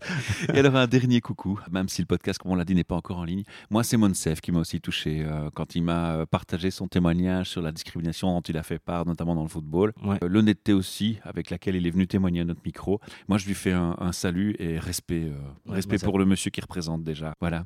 et 0.54 0.58
alors, 0.58 0.76
un 0.76 0.86
dernier 0.86 1.20
coucou, 1.20 1.58
même 1.70 1.88
si 1.88 2.02
le 2.02 2.06
podcast, 2.06 2.38
comme 2.38 2.52
on 2.52 2.54
l'a 2.56 2.64
dit, 2.64 2.74
n'est 2.74 2.84
pas 2.84 2.94
encore 2.96 3.18
en 3.18 3.24
ligne. 3.24 3.42
Moi, 3.70 3.82
c'est 3.84 3.96
Monsef 3.96 4.40
qui 4.40 4.52
m'a 4.52 4.60
aussi 4.60 4.80
touché 4.80 5.22
euh, 5.24 5.50
quand 5.54 5.74
il 5.74 5.82
m'a 5.82 6.12
euh, 6.14 6.26
partagé 6.26 6.70
son 6.70 6.86
témoignage 6.88 7.48
sur 7.48 7.62
la 7.62 7.72
discrimination 7.72 8.32
dont 8.34 8.40
il 8.42 8.56
a 8.56 8.62
fait 8.62 8.78
part, 8.78 9.06
notamment 9.06 9.34
dans 9.34 9.42
le 9.42 9.48
football. 9.48 9.92
Ouais. 10.04 10.18
Euh, 10.22 10.28
L'honnêteté 10.28 10.72
aussi, 10.72 11.18
avec 11.24 11.50
laquelle 11.50 11.76
il 11.76 11.86
est 11.86 11.90
venu 11.90 12.06
témoigner 12.06 12.40
à 12.40 12.44
notre 12.44 12.60
micro. 12.64 13.00
Moi, 13.28 13.38
je 13.38 13.46
lui 13.46 13.54
fais 13.54 13.72
un, 13.72 13.96
un 13.98 14.12
salut 14.12 14.54
et 14.58 14.78
respect, 14.78 15.24
euh, 15.24 15.30
Ouais, 15.66 15.76
respect 15.76 15.94
Monsef. 15.94 16.04
pour 16.04 16.18
le 16.18 16.24
monsieur 16.26 16.50
qui 16.50 16.60
représente 16.60 17.02
déjà. 17.02 17.34
Voilà. 17.40 17.64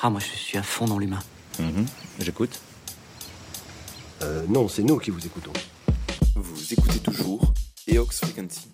Ah, 0.00 0.10
moi, 0.10 0.20
je 0.20 0.26
suis 0.26 0.58
à 0.58 0.62
fond 0.62 0.86
dans 0.86 0.98
l'humain. 0.98 1.20
J'écoute. 2.20 2.60
Euh, 4.22 4.44
non, 4.48 4.68
c'est 4.68 4.82
nous 4.82 4.98
qui 4.98 5.10
vous 5.10 5.24
écoutons. 5.24 5.52
Vous 6.34 6.72
écoutez 6.72 6.98
toujours 6.98 7.52
Eox 7.88 8.20
Frequency. 8.20 8.68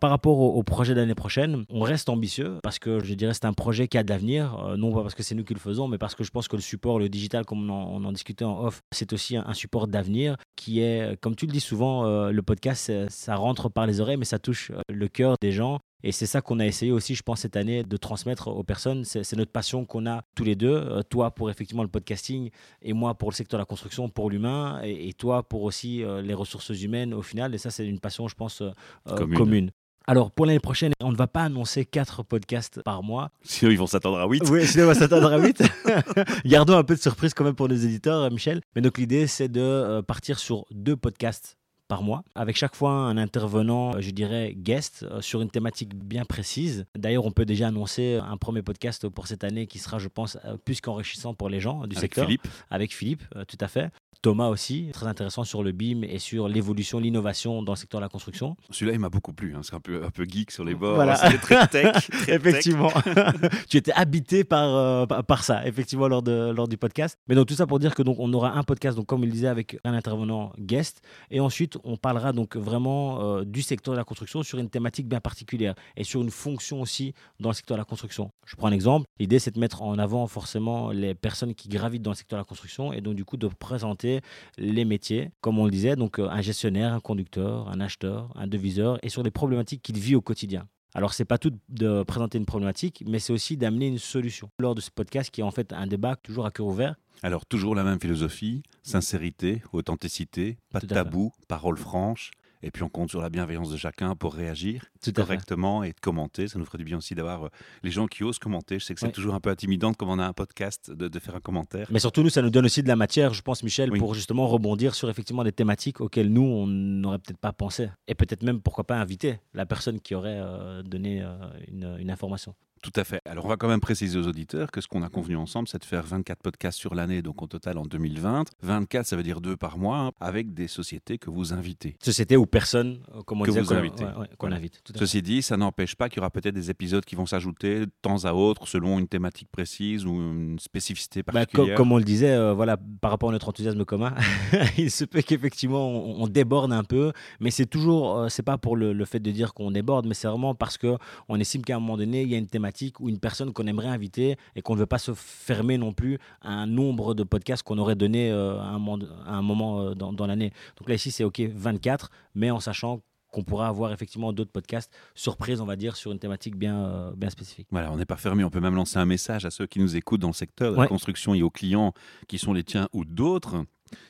Par 0.00 0.10
rapport 0.10 0.38
au, 0.38 0.54
au 0.54 0.62
projet 0.64 0.94
d'année 0.94 1.14
prochaine, 1.14 1.64
on 1.70 1.80
reste 1.82 2.08
ambitieux 2.08 2.58
parce 2.62 2.80
que 2.80 2.98
je 3.04 3.14
dirais 3.14 3.34
c'est 3.34 3.44
un 3.44 3.52
projet 3.52 3.86
qui 3.86 3.96
a 3.98 4.02
de 4.02 4.10
l'avenir, 4.10 4.58
euh, 4.58 4.76
non 4.76 4.92
pas 4.92 5.02
parce 5.02 5.14
que 5.14 5.22
c'est 5.22 5.36
nous 5.36 5.44
qui 5.44 5.54
le 5.54 5.60
faisons, 5.60 5.86
mais 5.86 5.96
parce 5.96 6.16
que 6.16 6.24
je 6.24 6.30
pense 6.30 6.48
que 6.48 6.56
le 6.56 6.62
support, 6.62 6.98
le 6.98 7.08
digital, 7.08 7.44
comme 7.44 7.70
on 7.70 7.72
en, 7.72 8.02
on 8.02 8.04
en 8.04 8.10
discutait 8.12 8.44
en 8.44 8.64
off, 8.64 8.80
c'est 8.90 9.12
aussi 9.12 9.36
un, 9.36 9.44
un 9.46 9.54
support 9.54 9.86
d'avenir 9.86 10.36
qui 10.56 10.80
est, 10.80 11.16
comme 11.20 11.36
tu 11.36 11.46
le 11.46 11.52
dis 11.52 11.60
souvent, 11.60 12.04
euh, 12.04 12.32
le 12.32 12.42
podcast, 12.42 12.90
ça, 13.10 13.36
rentre 13.36 13.68
par 13.68 13.86
les 13.86 14.00
oreilles, 14.00 14.16
mais 14.16 14.24
ça 14.24 14.40
touche 14.40 14.72
le 14.88 15.08
cœur 15.08 15.36
des 15.40 15.52
gens. 15.52 15.78
Et 16.04 16.12
c'est 16.12 16.26
ça 16.26 16.40
qu'on 16.40 16.58
a 16.58 16.66
essayé 16.66 16.90
aussi, 16.90 17.14
je 17.14 17.22
pense, 17.22 17.40
cette 17.40 17.56
année 17.56 17.84
de 17.84 17.96
transmettre 17.96 18.48
aux 18.48 18.64
personnes. 18.64 19.04
C'est 19.04 19.36
notre 19.36 19.52
passion 19.52 19.84
qu'on 19.84 20.06
a 20.06 20.22
tous 20.34 20.44
les 20.44 20.56
deux. 20.56 20.74
Euh, 20.74 21.02
toi 21.02 21.30
pour 21.30 21.50
effectivement 21.50 21.82
le 21.82 21.88
podcasting 21.88 22.50
et 22.80 22.92
moi 22.92 23.14
pour 23.14 23.30
le 23.30 23.34
secteur 23.34 23.58
de 23.58 23.62
la 23.62 23.66
construction, 23.66 24.08
pour 24.08 24.30
l'humain, 24.30 24.80
et, 24.82 25.08
et 25.08 25.12
toi 25.12 25.42
pour 25.42 25.62
aussi 25.62 26.02
euh, 26.02 26.22
les 26.22 26.34
ressources 26.34 26.70
humaines 26.70 27.14
au 27.14 27.22
final. 27.22 27.54
Et 27.54 27.58
ça, 27.58 27.70
c'est 27.70 27.86
une 27.86 28.00
passion, 28.00 28.28
je 28.28 28.34
pense, 28.34 28.62
euh, 28.62 28.70
Commune. 29.04 29.38
commune. 29.38 29.70
Alors, 30.08 30.32
pour 30.32 30.46
l'année 30.46 30.58
prochaine, 30.58 30.92
on 31.00 31.12
ne 31.12 31.16
va 31.16 31.28
pas 31.28 31.44
annoncer 31.44 31.84
quatre 31.84 32.24
podcasts 32.24 32.82
par 32.82 33.04
mois. 33.04 33.30
Sinon, 33.42 33.70
ils 33.70 33.78
vont 33.78 33.86
s'attendre 33.86 34.18
à 34.18 34.26
8. 34.26 34.50
Oui, 34.50 34.66
sinon 34.66 34.84
on 34.84 34.86
va 34.88 34.94
s'attendre 34.94 35.32
à 35.32 35.38
8. 35.38 35.62
Gardons 36.44 36.76
un 36.76 36.82
peu 36.82 36.96
de 36.96 37.00
surprise 37.00 37.34
quand 37.34 37.44
même 37.44 37.54
pour 37.54 37.68
nos 37.68 37.76
éditeurs, 37.76 38.28
Michel. 38.32 38.62
Mais 38.74 38.82
donc, 38.82 38.98
l'idée, 38.98 39.28
c'est 39.28 39.48
de 39.48 40.00
partir 40.00 40.40
sur 40.40 40.64
deux 40.72 40.96
podcasts 40.96 41.56
par 41.92 42.02
mois, 42.02 42.24
avec 42.34 42.56
chaque 42.56 42.74
fois 42.74 42.90
un 42.90 43.18
intervenant, 43.18 43.94
euh, 43.94 44.00
je 44.00 44.12
dirais, 44.12 44.54
guest, 44.56 45.02
euh, 45.02 45.20
sur 45.20 45.42
une 45.42 45.50
thématique 45.50 45.94
bien 45.94 46.24
précise. 46.24 46.86
D'ailleurs, 46.96 47.26
on 47.26 47.32
peut 47.32 47.44
déjà 47.44 47.68
annoncer 47.68 48.18
un 48.26 48.38
premier 48.38 48.62
podcast 48.62 49.10
pour 49.10 49.26
cette 49.26 49.44
année 49.44 49.66
qui 49.66 49.78
sera, 49.78 49.98
je 49.98 50.08
pense, 50.08 50.38
euh, 50.46 50.56
plus 50.56 50.80
qu'enrichissant 50.80 51.34
pour 51.34 51.50
les 51.50 51.60
gens 51.60 51.80
du 51.80 51.94
Avec 51.94 51.98
secteur. 51.98 52.24
Philippe. 52.24 52.48
Avec 52.70 52.94
Philippe, 52.94 53.24
euh, 53.36 53.44
tout 53.44 53.58
à 53.60 53.68
fait. 53.68 53.90
Thomas 54.22 54.48
aussi, 54.48 54.88
très 54.92 55.06
intéressant 55.06 55.42
sur 55.42 55.64
le 55.64 55.72
BIM 55.72 56.02
et 56.04 56.20
sur 56.20 56.46
l'évolution, 56.46 57.00
l'innovation 57.00 57.60
dans 57.62 57.72
le 57.72 57.76
secteur 57.76 58.00
de 58.00 58.04
la 58.04 58.08
construction. 58.08 58.56
Celui-là, 58.70 58.92
il 58.94 59.00
m'a 59.00 59.08
beaucoup 59.08 59.32
plu. 59.32 59.52
hein. 59.56 59.60
C'est 59.64 59.74
un 59.74 59.80
peu, 59.80 60.04
un 60.04 60.10
peu 60.10 60.24
geek 60.24 60.52
sur 60.52 60.64
les 60.64 60.76
bords. 60.76 60.94
Voilà. 60.94 61.16
C'était 61.16 61.38
très 61.38 61.66
tech. 61.66 61.92
très 62.08 62.08
tech. 62.26 62.46
effectivement. 62.46 62.90
tu 63.68 63.78
étais 63.78 63.92
habité 63.92 64.44
par, 64.44 64.76
euh, 64.76 65.06
par, 65.06 65.24
par 65.24 65.42
ça, 65.42 65.66
effectivement, 65.66 66.06
lors, 66.06 66.22
de, 66.22 66.52
lors 66.54 66.68
du 66.68 66.76
podcast. 66.76 67.18
Mais 67.26 67.34
donc, 67.34 67.48
tout 67.48 67.54
ça 67.54 67.66
pour 67.66 67.80
dire 67.80 67.96
que 67.96 68.02
donc, 68.04 68.16
on 68.20 68.32
aura 68.32 68.56
un 68.56 68.62
podcast, 68.62 68.96
donc, 68.96 69.06
comme 69.06 69.24
il 69.24 69.30
disait, 69.30 69.48
avec 69.48 69.76
un 69.82 69.92
intervenant 69.92 70.52
guest. 70.56 71.02
Et 71.32 71.40
ensuite, 71.40 71.76
on 71.82 71.96
parlera 71.96 72.32
donc 72.32 72.56
vraiment 72.56 73.20
euh, 73.38 73.44
du 73.44 73.60
secteur 73.60 73.92
de 73.94 73.98
la 73.98 74.04
construction 74.04 74.44
sur 74.44 74.58
une 74.60 74.70
thématique 74.70 75.08
bien 75.08 75.20
particulière 75.20 75.74
et 75.96 76.04
sur 76.04 76.22
une 76.22 76.30
fonction 76.30 76.80
aussi 76.80 77.12
dans 77.40 77.48
le 77.48 77.54
secteur 77.54 77.76
de 77.76 77.80
la 77.80 77.84
construction. 77.84 78.30
Je 78.46 78.54
prends 78.54 78.68
un 78.68 78.72
exemple. 78.72 79.06
L'idée, 79.18 79.40
c'est 79.40 79.52
de 79.52 79.58
mettre 79.58 79.82
en 79.82 79.98
avant 79.98 80.28
forcément 80.28 80.90
les 80.92 81.14
personnes 81.16 81.56
qui 81.56 81.68
gravitent 81.68 82.02
dans 82.02 82.12
le 82.12 82.16
secteur 82.16 82.36
de 82.38 82.42
la 82.42 82.46
construction 82.46 82.92
et 82.92 83.00
donc, 83.00 83.16
du 83.16 83.24
coup, 83.24 83.36
de 83.36 83.48
présenter 83.48 84.11
les 84.58 84.84
métiers, 84.84 85.30
comme 85.40 85.58
on 85.58 85.64
le 85.64 85.70
disait, 85.70 85.96
donc 85.96 86.18
euh, 86.18 86.28
un 86.28 86.40
gestionnaire, 86.40 86.92
un 86.92 87.00
conducteur, 87.00 87.68
un 87.68 87.80
acheteur, 87.80 88.30
un 88.34 88.46
deviseur 88.46 88.98
et 89.02 89.08
sur 89.08 89.22
les 89.22 89.30
problématiques 89.30 89.82
qu'il 89.82 89.98
vit 89.98 90.14
au 90.14 90.20
quotidien. 90.20 90.66
Alors, 90.94 91.14
c'est 91.14 91.24
pas 91.24 91.38
tout 91.38 91.52
de 91.70 92.02
présenter 92.02 92.36
une 92.36 92.44
problématique, 92.44 93.02
mais 93.06 93.18
c'est 93.18 93.32
aussi 93.32 93.56
d'amener 93.56 93.86
une 93.86 93.98
solution. 93.98 94.50
Lors 94.58 94.74
de 94.74 94.82
ce 94.82 94.90
podcast, 94.90 95.30
qui 95.30 95.40
est 95.40 95.44
en 95.44 95.50
fait 95.50 95.72
un 95.72 95.86
débat 95.86 96.16
toujours 96.16 96.44
à 96.44 96.50
cœur 96.50 96.66
ouvert, 96.66 96.96
Alors, 97.22 97.46
toujours 97.46 97.74
la 97.74 97.82
même 97.82 97.98
philosophie, 97.98 98.62
sincérité, 98.82 99.62
authenticité, 99.72 100.58
pas 100.70 100.80
de 100.80 100.86
tabou, 100.86 101.32
parole 101.48 101.78
franche. 101.78 102.30
Et 102.64 102.70
puis 102.70 102.82
on 102.84 102.88
compte 102.88 103.10
sur 103.10 103.20
la 103.20 103.28
bienveillance 103.28 103.70
de 103.70 103.76
chacun 103.76 104.14
pour 104.14 104.34
réagir 104.34 104.84
Tout 105.02 105.06
fait. 105.06 105.12
correctement 105.12 105.82
et 105.82 105.90
de 105.92 106.00
commenter. 106.00 106.46
Ça 106.48 106.58
nous 106.58 106.64
ferait 106.64 106.78
du 106.78 106.84
bien 106.84 106.98
aussi 106.98 107.14
d'avoir 107.14 107.46
euh, 107.46 107.48
les 107.82 107.90
gens 107.90 108.06
qui 108.06 108.22
osent 108.22 108.38
commenter. 108.38 108.78
Je 108.78 108.84
sais 108.84 108.94
que 108.94 109.00
c'est 109.00 109.06
Ouais. 109.06 109.12
toujours 109.12 109.34
un 109.34 109.40
peu 109.40 109.50
intimidant 109.50 109.92
comme 109.94 110.10
on 110.10 110.18
a 110.18 110.26
un 110.26 110.32
podcast 110.32 110.90
de, 110.90 111.08
de 111.08 111.18
faire 111.18 111.34
un 111.34 111.40
commentaire. 111.40 111.88
Mais 111.90 111.98
surtout, 111.98 112.22
nous, 112.22 112.30
ça 112.30 112.40
nous 112.42 112.50
donne 112.50 112.64
aussi 112.66 112.82
de 112.82 112.88
la 112.88 112.96
matière, 112.96 113.34
je 113.34 113.42
pense, 113.42 113.62
Michel, 113.62 113.90
Oui. 113.90 113.98
pour 113.98 114.14
justement 114.14 114.46
rebondir 114.46 114.94
sur 114.94 115.10
effectivement 115.10 115.42
des 115.44 115.52
thématiques 115.52 116.00
auxquelles 116.00 116.32
nous, 116.32 116.42
on 116.42 116.66
n'aurait 116.68 117.18
peut-être 117.18 117.38
pas 117.40 117.52
pensé. 117.52 117.88
Et 118.06 118.14
peut-être 118.14 118.42
même, 118.44 118.60
pourquoi 118.60 118.84
pas, 118.84 118.96
inviter 118.96 119.40
la 119.54 119.66
personne 119.66 120.00
qui 120.00 120.14
aurait 120.14 120.38
euh, 120.40 120.82
donné 120.82 121.20
euh, 121.22 121.32
une, 121.68 121.96
une 121.98 122.10
information. 122.10 122.54
Tout 122.82 122.92
à 122.96 123.04
fait. 123.04 123.20
Alors, 123.26 123.44
on 123.44 123.48
va 123.48 123.56
quand 123.56 123.68
même 123.68 123.80
préciser 123.80 124.18
aux 124.18 124.26
auditeurs 124.26 124.72
que 124.72 124.80
ce 124.80 124.88
qu'on 124.88 125.02
a 125.02 125.08
convenu 125.08 125.36
ensemble, 125.36 125.68
c'est 125.68 125.78
de 125.78 125.84
faire 125.84 126.02
24 126.04 126.40
podcasts 126.42 126.78
sur 126.78 126.96
l'année, 126.96 127.22
donc 127.22 127.40
au 127.40 127.46
total 127.46 127.78
en 127.78 127.84
2020. 127.86 128.44
24, 128.62 129.06
ça 129.06 129.14
veut 129.16 129.22
dire 129.22 129.40
deux 129.40 129.56
par 129.56 129.78
mois, 129.78 129.98
hein, 129.98 130.10
avec 130.20 130.52
des 130.52 130.66
sociétés 130.66 131.16
que 131.16 131.30
vous 131.30 131.52
invitez. 131.52 131.96
Société 132.02 132.36
ou 132.36 132.44
personne, 132.44 132.98
euh, 133.14 133.22
comme 133.22 133.40
on 133.40 133.44
Que 133.44 133.50
disait, 133.50 133.60
vous 133.60 133.68
qu'on 133.68 133.74
invitez. 133.76 134.04
ouais, 134.04 134.16
ouais, 134.18 134.28
qu'on 134.36 134.50
invite. 134.50 134.80
Tout. 134.82 134.92
Ceci 134.96 135.22
dit, 135.22 135.42
ça 135.42 135.56
n'empêche 135.56 135.94
pas 135.94 136.08
qu'il 136.08 136.16
y 136.18 136.20
aura 136.20 136.30
peut-être 136.30 136.54
des 136.56 136.70
épisodes 136.70 137.04
qui 137.04 137.14
vont 137.14 137.24
s'ajouter 137.24 137.80
de 137.86 137.90
temps 138.02 138.24
à 138.24 138.32
autre 138.32 138.66
selon 138.66 138.98
une 138.98 139.06
thématique 139.06 139.48
précise 139.52 140.04
ou 140.04 140.10
une 140.14 140.58
spécificité 140.58 141.22
Bah, 141.22 141.30
co- 141.32 141.32
particulière. 141.38 141.76
comme 141.76 141.92
on 141.92 141.98
le 141.98 142.04
disait, 142.04 142.32
euh, 142.32 142.52
voilà, 142.52 142.76
par 143.00 143.12
rapport 143.12 143.28
à 143.28 143.32
notre 143.32 143.48
enthousiasme 143.48 143.84
commun, 143.84 144.12
il 144.76 144.90
se 144.90 145.04
peut 145.04 145.22
qu'effectivement 145.22 145.88
on, 145.88 146.24
on 146.24 146.26
déborde 146.26 146.72
un 146.72 146.82
peu, 146.82 147.12
mais 147.38 147.52
c'est 147.52 147.66
toujours, 147.66 148.18
euh, 148.18 148.28
c'est 148.28 148.42
pas 148.42 148.58
pour 148.58 148.74
le, 148.76 148.92
le 148.92 149.04
fait 149.04 149.20
de 149.20 149.30
dire 149.30 149.54
qu'on 149.54 149.70
déborde, 149.70 150.04
mais 150.06 150.14
c'est 150.14 150.26
vraiment 150.26 150.56
parce 150.56 150.78
que 150.78 150.96
on 151.28 151.38
estime 151.38 151.62
qu'à 151.62 151.76
un 151.76 151.78
moment 151.78 151.96
donné, 151.96 152.22
il 152.22 152.28
y 152.28 152.34
a 152.34 152.38
une 152.38 152.48
thématique 152.48 152.71
ou 153.00 153.08
une 153.08 153.18
personne 153.18 153.52
qu'on 153.52 153.66
aimerait 153.66 153.88
inviter 153.88 154.36
et 154.56 154.62
qu'on 154.62 154.74
ne 154.74 154.80
veut 154.80 154.86
pas 154.86 154.98
se 154.98 155.12
fermer 155.14 155.78
non 155.78 155.92
plus 155.92 156.18
à 156.40 156.52
un 156.52 156.66
nombre 156.66 157.14
de 157.14 157.22
podcasts 157.22 157.62
qu'on 157.62 157.78
aurait 157.78 157.96
donné 157.96 158.30
euh, 158.30 158.58
à 158.58 158.66
un 158.66 158.78
moment, 158.78 159.04
à 159.26 159.34
un 159.34 159.42
moment 159.42 159.80
euh, 159.80 159.94
dans, 159.94 160.12
dans 160.12 160.26
l'année. 160.26 160.52
Donc 160.78 160.88
là 160.88 160.94
ici 160.94 161.10
c'est 161.10 161.24
ok 161.24 161.40
24, 161.40 162.10
mais 162.34 162.50
en 162.50 162.60
sachant 162.60 163.00
qu'on 163.32 163.42
pourra 163.42 163.66
avoir 163.66 163.92
effectivement 163.92 164.32
d'autres 164.32 164.52
podcasts 164.52 164.92
surprises, 165.14 165.60
on 165.60 165.64
va 165.66 165.74
dire, 165.74 165.96
sur 165.96 166.12
une 166.12 166.18
thématique 166.18 166.54
bien, 166.54 166.84
euh, 166.84 167.12
bien 167.16 167.30
spécifique. 167.30 167.66
Voilà, 167.70 167.90
on 167.90 167.96
n'est 167.96 168.04
pas 168.04 168.16
fermé. 168.16 168.44
On 168.44 168.50
peut 168.50 168.60
même 168.60 168.74
lancer 168.74 168.98
un 168.98 169.06
message 169.06 169.44
à 169.46 169.50
ceux 169.50 169.66
qui 169.66 169.80
nous 169.80 169.96
écoutent 169.96 170.20
dans 170.20 170.28
le 170.28 170.34
secteur 170.34 170.72
de 170.72 170.80
la 170.80 170.86
construction 170.86 171.34
et 171.34 171.42
aux 171.42 171.50
clients 171.50 171.94
qui 172.28 172.38
sont 172.38 172.52
les 172.52 172.62
tiens 172.62 172.88
ou 172.92 173.04
d'autres. 173.04 173.64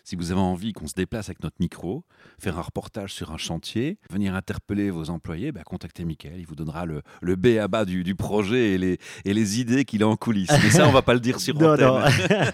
Si 0.05 0.17
vous 0.17 0.33
avez 0.33 0.41
envie 0.41 0.73
qu'on 0.73 0.87
se 0.87 0.95
déplace 0.95 1.29
avec 1.29 1.43
notre 1.43 1.57
micro, 1.61 2.05
faire 2.39 2.59
un 2.59 2.63
reportage 2.63 3.13
sur 3.13 3.33
un 3.33 3.37
chantier, 3.37 3.99
venir 4.11 4.35
interpeller 4.35 4.91
vos 4.91 5.11
employés, 5.11 5.53
bah, 5.53 5.63
contactez 5.65 6.05
Mickaël. 6.05 6.39
Il 6.39 6.47
vous 6.47 6.55
donnera 6.57 6.87
le, 6.87 7.03
le 7.21 7.37
B 7.37 7.59
à 7.61 7.69
bas 7.69 7.85
du, 7.85 8.05
du 8.05 8.15
projet 8.15 8.73
et 8.73 8.79
les, 8.79 8.99
et 9.25 9.35
les 9.35 9.61
idées 9.61 9.85
qu'il 9.85 10.03
a 10.03 10.09
en 10.09 10.17
coulisses. 10.17 10.51
Mais 10.63 10.71
ça, 10.71 10.89
on 10.89 10.93
va 10.93 11.03
pas 11.03 11.15
le 11.15 11.21
dire 11.21 11.41
sur 11.41 11.55
Non, 11.61 11.73
antenne. 11.75 11.87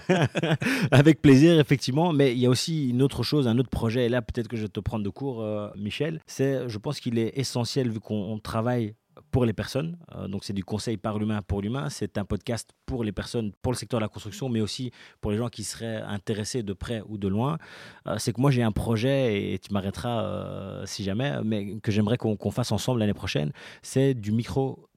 non. 0.08 0.16
Avec 0.90 1.22
plaisir, 1.22 1.58
effectivement. 1.58 2.12
Mais 2.12 2.32
il 2.32 2.38
y 2.38 2.46
a 2.46 2.50
aussi 2.50 2.88
une 2.90 3.02
autre 3.02 3.22
chose, 3.22 3.48
un 3.48 3.58
autre 3.58 3.70
projet. 3.70 4.06
Et 4.06 4.08
là, 4.08 4.22
peut-être 4.22 4.48
que 4.48 4.56
je 4.56 4.62
vais 4.62 4.68
te 4.68 4.80
prendre 4.80 5.04
de 5.04 5.10
court, 5.10 5.42
euh, 5.42 5.68
Michel. 5.76 6.20
C'est, 6.26 6.68
je 6.68 6.78
pense 6.78 7.00
qu'il 7.00 7.18
est 7.18 7.32
essentiel, 7.36 7.90
vu 7.90 8.00
qu'on 8.00 8.14
on 8.14 8.38
travaille 8.38 8.94
pour 9.30 9.44
les 9.44 9.52
personnes. 9.52 9.96
Euh, 10.14 10.28
donc, 10.28 10.44
c'est 10.44 10.52
du 10.52 10.64
conseil 10.64 10.96
par 10.96 11.18
l'humain 11.18 11.42
pour 11.42 11.62
l'humain. 11.62 11.88
C'est 11.88 12.18
un 12.18 12.24
podcast 12.24 12.70
pour 12.86 13.04
les 13.04 13.12
personnes, 13.12 13.52
pour 13.62 13.72
le 13.72 13.76
secteur 13.76 14.00
de 14.00 14.04
la 14.04 14.08
construction, 14.08 14.48
mais 14.48 14.60
aussi 14.60 14.90
pour 15.20 15.30
les 15.30 15.36
gens 15.36 15.48
qui 15.48 15.64
seraient 15.64 16.02
intéressés 16.02 16.62
de 16.62 16.72
près 16.72 17.02
ou 17.06 17.18
de 17.18 17.28
loin. 17.28 17.58
Euh, 18.06 18.16
c'est 18.18 18.32
que 18.32 18.40
moi, 18.40 18.50
j'ai 18.50 18.62
un 18.62 18.72
projet, 18.72 19.52
et 19.52 19.58
tu 19.58 19.72
m'arrêteras 19.72 20.24
euh, 20.24 20.86
si 20.86 21.04
jamais, 21.04 21.32
mais 21.44 21.78
que 21.80 21.92
j'aimerais 21.92 22.16
qu'on 22.16 22.50
fasse 22.50 22.72
ensemble 22.72 23.00
l'année 23.00 23.14
prochaine. 23.14 23.52
C'est 23.82 24.14
du 24.14 24.32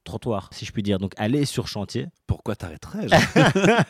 micro-trottoir, 0.02 0.50
si 0.52 0.66
je 0.66 0.72
puis 0.72 0.84
dire. 0.84 1.00
Donc, 1.00 1.14
aller 1.18 1.46
sur 1.46 1.68
chantier. 1.68 2.08
Pourquoi 2.28 2.56
t'arrêterais-je 2.56 3.14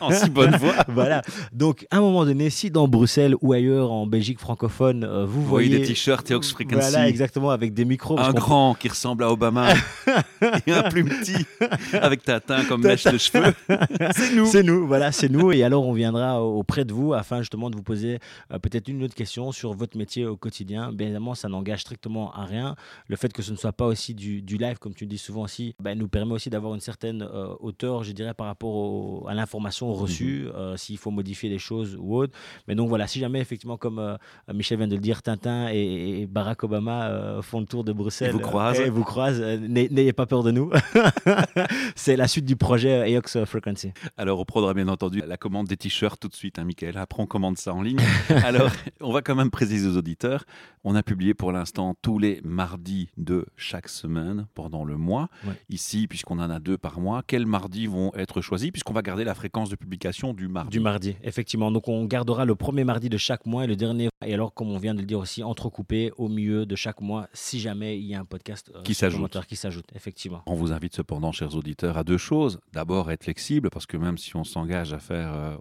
En 0.00 0.10
si 0.10 0.30
bonne 0.30 0.56
voie. 0.56 0.74
voilà. 0.88 1.22
Donc, 1.52 1.86
à 1.90 1.98
un 1.98 2.00
moment 2.00 2.24
donné, 2.24 2.50
si 2.50 2.70
dans 2.70 2.88
Bruxelles 2.88 3.34
ou 3.40 3.52
ailleurs 3.52 3.92
en 3.92 4.06
Belgique 4.06 4.38
francophone, 4.40 5.04
euh, 5.04 5.24
vous 5.24 5.42
Vous 5.42 5.48
voyez 5.48 5.68
voyez 5.68 5.82
des 5.82 5.86
t-shirts 5.88 6.30
et 6.30 6.42
Frequency. 6.42 6.90
Voilà, 6.90 7.08
exactement, 7.08 7.50
avec 7.50 7.72
des 7.72 7.84
micros. 7.84 8.18
Un 8.18 8.32
grand 8.32 8.74
qui 8.74 8.88
ressemble 8.88 9.24
à 9.24 9.30
Obama 9.30 9.72
et 10.66 10.72
un 10.72 10.82
plus 10.90 11.04
petit 11.04 11.46
avec 11.92 12.22
Tatin 12.24 12.64
comme 12.64 12.82
mèche 12.82 13.04
de 13.04 13.18
cheveux. 13.18 13.54
C'est 14.14 14.34
nous. 14.34 14.46
C'est 14.46 14.62
nous, 14.62 14.86
voilà, 14.86 15.12
c'est 15.12 15.28
nous. 15.28 15.52
Et 15.52 15.62
alors, 15.62 15.86
on 15.86 15.92
viendra 15.92 16.42
auprès 16.42 16.84
de 16.84 16.92
vous 16.92 17.14
afin 17.14 17.38
justement 17.38 17.70
de 17.70 17.76
vous 17.76 17.82
poser 17.82 18.18
euh, 18.52 18.58
peut-être 18.58 18.88
une 18.88 19.02
autre 19.04 19.14
question 19.14 19.52
sur 19.52 19.72
votre 19.72 19.96
métier 19.96 20.26
au 20.26 20.36
quotidien. 20.36 20.92
Bien 20.92 21.06
évidemment, 21.06 21.34
ça 21.34 21.48
n'engage 21.48 21.82
strictement 21.82 22.32
à 22.34 22.44
rien. 22.44 22.74
Le 23.06 23.16
fait 23.16 23.32
que 23.32 23.42
ce 23.42 23.52
ne 23.52 23.56
soit 23.56 23.72
pas 23.72 23.86
aussi 23.86 24.14
du, 24.14 24.42
du 24.42 24.56
live, 24.56 24.78
comme 24.78 24.94
tu 24.94 25.06
dis 25.06 25.18
souvent 25.18 25.42
aussi, 25.42 25.74
ben, 25.80 25.96
nous 26.02 26.08
permet 26.08 26.32
aussi 26.32 26.50
d'avoir 26.50 26.74
une 26.74 26.80
certaine 26.80 27.22
euh, 27.22 27.54
hauteur, 27.60 28.02
je 28.02 28.12
dirais, 28.12 28.34
par 28.34 28.46
rapport 28.48 28.74
au- 28.74 29.26
à 29.28 29.34
l'information 29.34 29.92
reçue, 29.94 30.48
euh, 30.54 30.76
s'il 30.76 30.98
faut 30.98 31.10
modifier 31.10 31.48
des 31.48 31.58
choses 31.58 31.96
ou 31.98 32.16
autre. 32.16 32.36
Mais 32.68 32.74
donc 32.74 32.88
voilà, 32.88 33.06
si 33.06 33.18
jamais 33.20 33.40
effectivement, 33.40 33.76
comme 33.76 33.98
euh, 33.98 34.16
Michel 34.52 34.78
vient 34.78 34.88
de 34.88 34.94
le 34.96 35.00
dire, 35.00 35.22
Tintin 35.22 35.68
et, 35.72 36.22
et 36.22 36.26
Barack 36.26 36.64
Obama 36.64 37.38
font 37.42 37.60
le 37.60 37.66
tour 37.66 37.84
de 37.84 37.92
Bruxelles 37.92 38.28
Et 38.30 38.32
vous 38.32 38.38
croisent. 38.40 38.80
et 38.80 38.90
vous 38.90 39.04
croisent, 39.04 39.40
n'ay- 39.40 39.88
n'ayez 39.88 40.12
pas 40.12 40.26
peur 40.26 40.42
de 40.42 40.50
nous. 40.50 40.70
c'est 41.96 42.16
la 42.16 42.28
suite 42.28 42.44
du 42.44 42.56
projet 42.56 43.10
EOX 43.12 43.44
Frequency. 43.44 43.92
Alors, 44.16 44.40
on 44.40 44.44
prendra 44.44 44.74
bien 44.74 44.88
entendu 44.88 45.22
la 45.26 45.36
commande 45.36 45.66
des 45.68 45.76
t-shirts 45.76 46.20
tout 46.20 46.28
de 46.28 46.34
suite, 46.34 46.58
hein, 46.58 46.64
Michael. 46.64 46.96
Après, 46.98 47.22
on 47.22 47.26
commande 47.26 47.58
ça 47.58 47.72
en 47.74 47.82
ligne. 47.82 48.00
Alors, 48.44 48.70
on 49.00 49.12
va 49.12 49.22
quand 49.22 49.34
même 49.34 49.50
préciser 49.50 49.88
aux 49.88 49.96
auditeurs. 49.96 50.44
On 50.84 50.94
a 50.94 51.02
publié 51.02 51.34
pour 51.34 51.52
l'instant 51.52 51.94
tous 52.02 52.18
les 52.18 52.40
mardis 52.44 53.08
de 53.16 53.46
chaque 53.56 53.88
semaine 53.88 54.46
pendant 54.54 54.84
le 54.84 54.96
mois. 54.96 55.28
Ouais. 55.46 55.52
Ici, 55.68 55.91
puisqu'on 56.08 56.38
en 56.38 56.50
a 56.50 56.58
deux 56.58 56.78
par 56.78 57.00
mois, 57.00 57.22
quels 57.26 57.46
mardis 57.46 57.86
vont 57.86 58.12
être 58.14 58.40
choisis 58.40 58.70
Puisqu'on 58.70 58.92
va 58.92 59.02
garder 59.02 59.24
la 59.24 59.34
fréquence 59.34 59.68
de 59.70 59.76
publication 59.76 60.32
du 60.34 60.48
mardi. 60.48 60.70
Du 60.70 60.80
mardi, 60.80 61.16
effectivement. 61.22 61.70
Donc 61.70 61.88
on 61.88 62.04
gardera 62.06 62.44
le 62.44 62.54
premier 62.54 62.84
mardi 62.84 63.08
de 63.08 63.16
chaque 63.18 63.46
mois 63.46 63.64
et 63.64 63.66
le 63.66 63.76
dernier. 63.76 64.08
Et 64.24 64.34
alors, 64.34 64.54
comme 64.54 64.70
on 64.70 64.78
vient 64.78 64.94
de 64.94 65.00
le 65.00 65.06
dire 65.06 65.18
aussi, 65.18 65.42
entrecoupé 65.42 66.12
au 66.16 66.28
milieu 66.28 66.66
de 66.66 66.76
chaque 66.76 67.00
mois, 67.00 67.28
si 67.32 67.60
jamais 67.60 67.98
il 67.98 68.04
y 68.06 68.14
a 68.14 68.20
un 68.20 68.24
podcast 68.24 68.70
euh, 68.74 68.82
Qui 68.82 68.94
s'ajoute. 68.94 69.12
supplémentaire 69.14 69.46
qui 69.46 69.56
s'ajoute, 69.56 69.86
effectivement. 69.94 70.42
On 70.46 70.54
vous 70.54 70.72
invite 70.72 70.94
cependant, 70.96 71.32
chers 71.32 71.54
auditeurs, 71.54 71.96
à 71.98 72.04
deux 72.04 72.18
choses. 72.18 72.58
D'abord, 72.72 73.10
être 73.10 73.24
flexible, 73.24 73.70
parce 73.70 73.86
que 73.86 73.96
même 73.96 74.18
si 74.18 74.34
on 74.36 74.44
s'engage 74.44 74.92
à 74.92 74.98
faire 74.98 75.32
euh, 75.34 75.56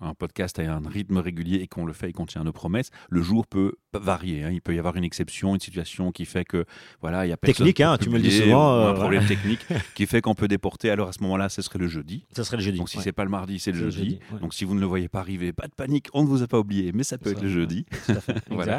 un 0.00 0.14
podcast 0.14 0.58
à 0.58 0.74
un 0.74 0.88
rythme 0.88 1.18
régulier 1.18 1.56
et 1.58 1.68
qu'on 1.68 1.84
le 1.84 1.92
fait 1.92 2.10
et 2.10 2.12
qu'on 2.12 2.26
tient 2.26 2.44
nos 2.44 2.52
promesses, 2.52 2.90
le 3.08 3.22
jour 3.22 3.46
peut 3.46 3.72
varier. 3.94 4.44
hein. 4.44 4.50
Il 4.52 4.60
peut 4.60 4.74
y 4.74 4.78
avoir 4.78 4.96
une 4.96 5.04
exception, 5.04 5.54
une 5.54 5.60
situation 5.60 6.12
qui 6.12 6.24
fait 6.26 6.44
que 6.44 6.64
voilà, 7.00 7.26
il 7.26 7.30
y 7.30 7.32
a 7.32 7.36
personne 7.36 7.66
Technique, 7.66 7.80
hein, 7.80 7.96
tu 7.98 8.10
me 8.10 8.16
le 8.16 8.22
dis 8.22 8.30
souvent, 8.30 8.76
ou 8.76 8.80
euh, 8.82 8.90
un 8.90 8.94
problème 8.94 9.24
technique 9.26 9.64
qui 9.94 10.06
fait 10.06 10.20
qu'on 10.20 10.34
peut 10.34 10.48
déporter. 10.48 10.90
Alors 10.90 11.08
à 11.08 11.12
ce 11.12 11.22
moment-là, 11.22 11.48
ce 11.48 11.62
serait 11.62 11.78
le 11.78 11.86
jeudi. 11.88 12.26
Ça 12.32 12.44
serait 12.44 12.58
le 12.58 12.62
jeudi. 12.62 12.78
Donc 12.78 12.90
si 12.90 12.98
ouais. 12.98 13.02
c'est 13.04 13.12
pas 13.12 13.24
le 13.24 13.30
mardi, 13.30 13.58
c'est 13.58 13.72
le 13.72 13.78
jeudi. 13.78 13.96
jeudi, 13.96 14.18
ouais. 14.32 14.40
Donc 14.40 14.54
si 14.54 14.64
vous 14.64 14.74
ne 14.74 14.80
le 14.80 14.86
voyez 14.86 15.08
pas 15.08 15.20
arriver, 15.20 15.52
pas 15.52 15.66
de 15.66 15.72
panique, 15.74 16.08
on 16.12 16.22
ne 16.22 16.28
vous 16.28 16.42
a 16.42 16.46
pas 16.46 16.58
oublié, 16.58 16.92
mais 16.92 17.02
ça 17.04 17.16
peut 17.18 17.30
Ça, 17.30 17.36
être 17.36 17.42
le 17.42 17.48
jeudi. 17.48 17.84
Tout 18.06 18.12
à 18.12 18.20
fait, 18.20 18.34
Voilà. 18.50 18.78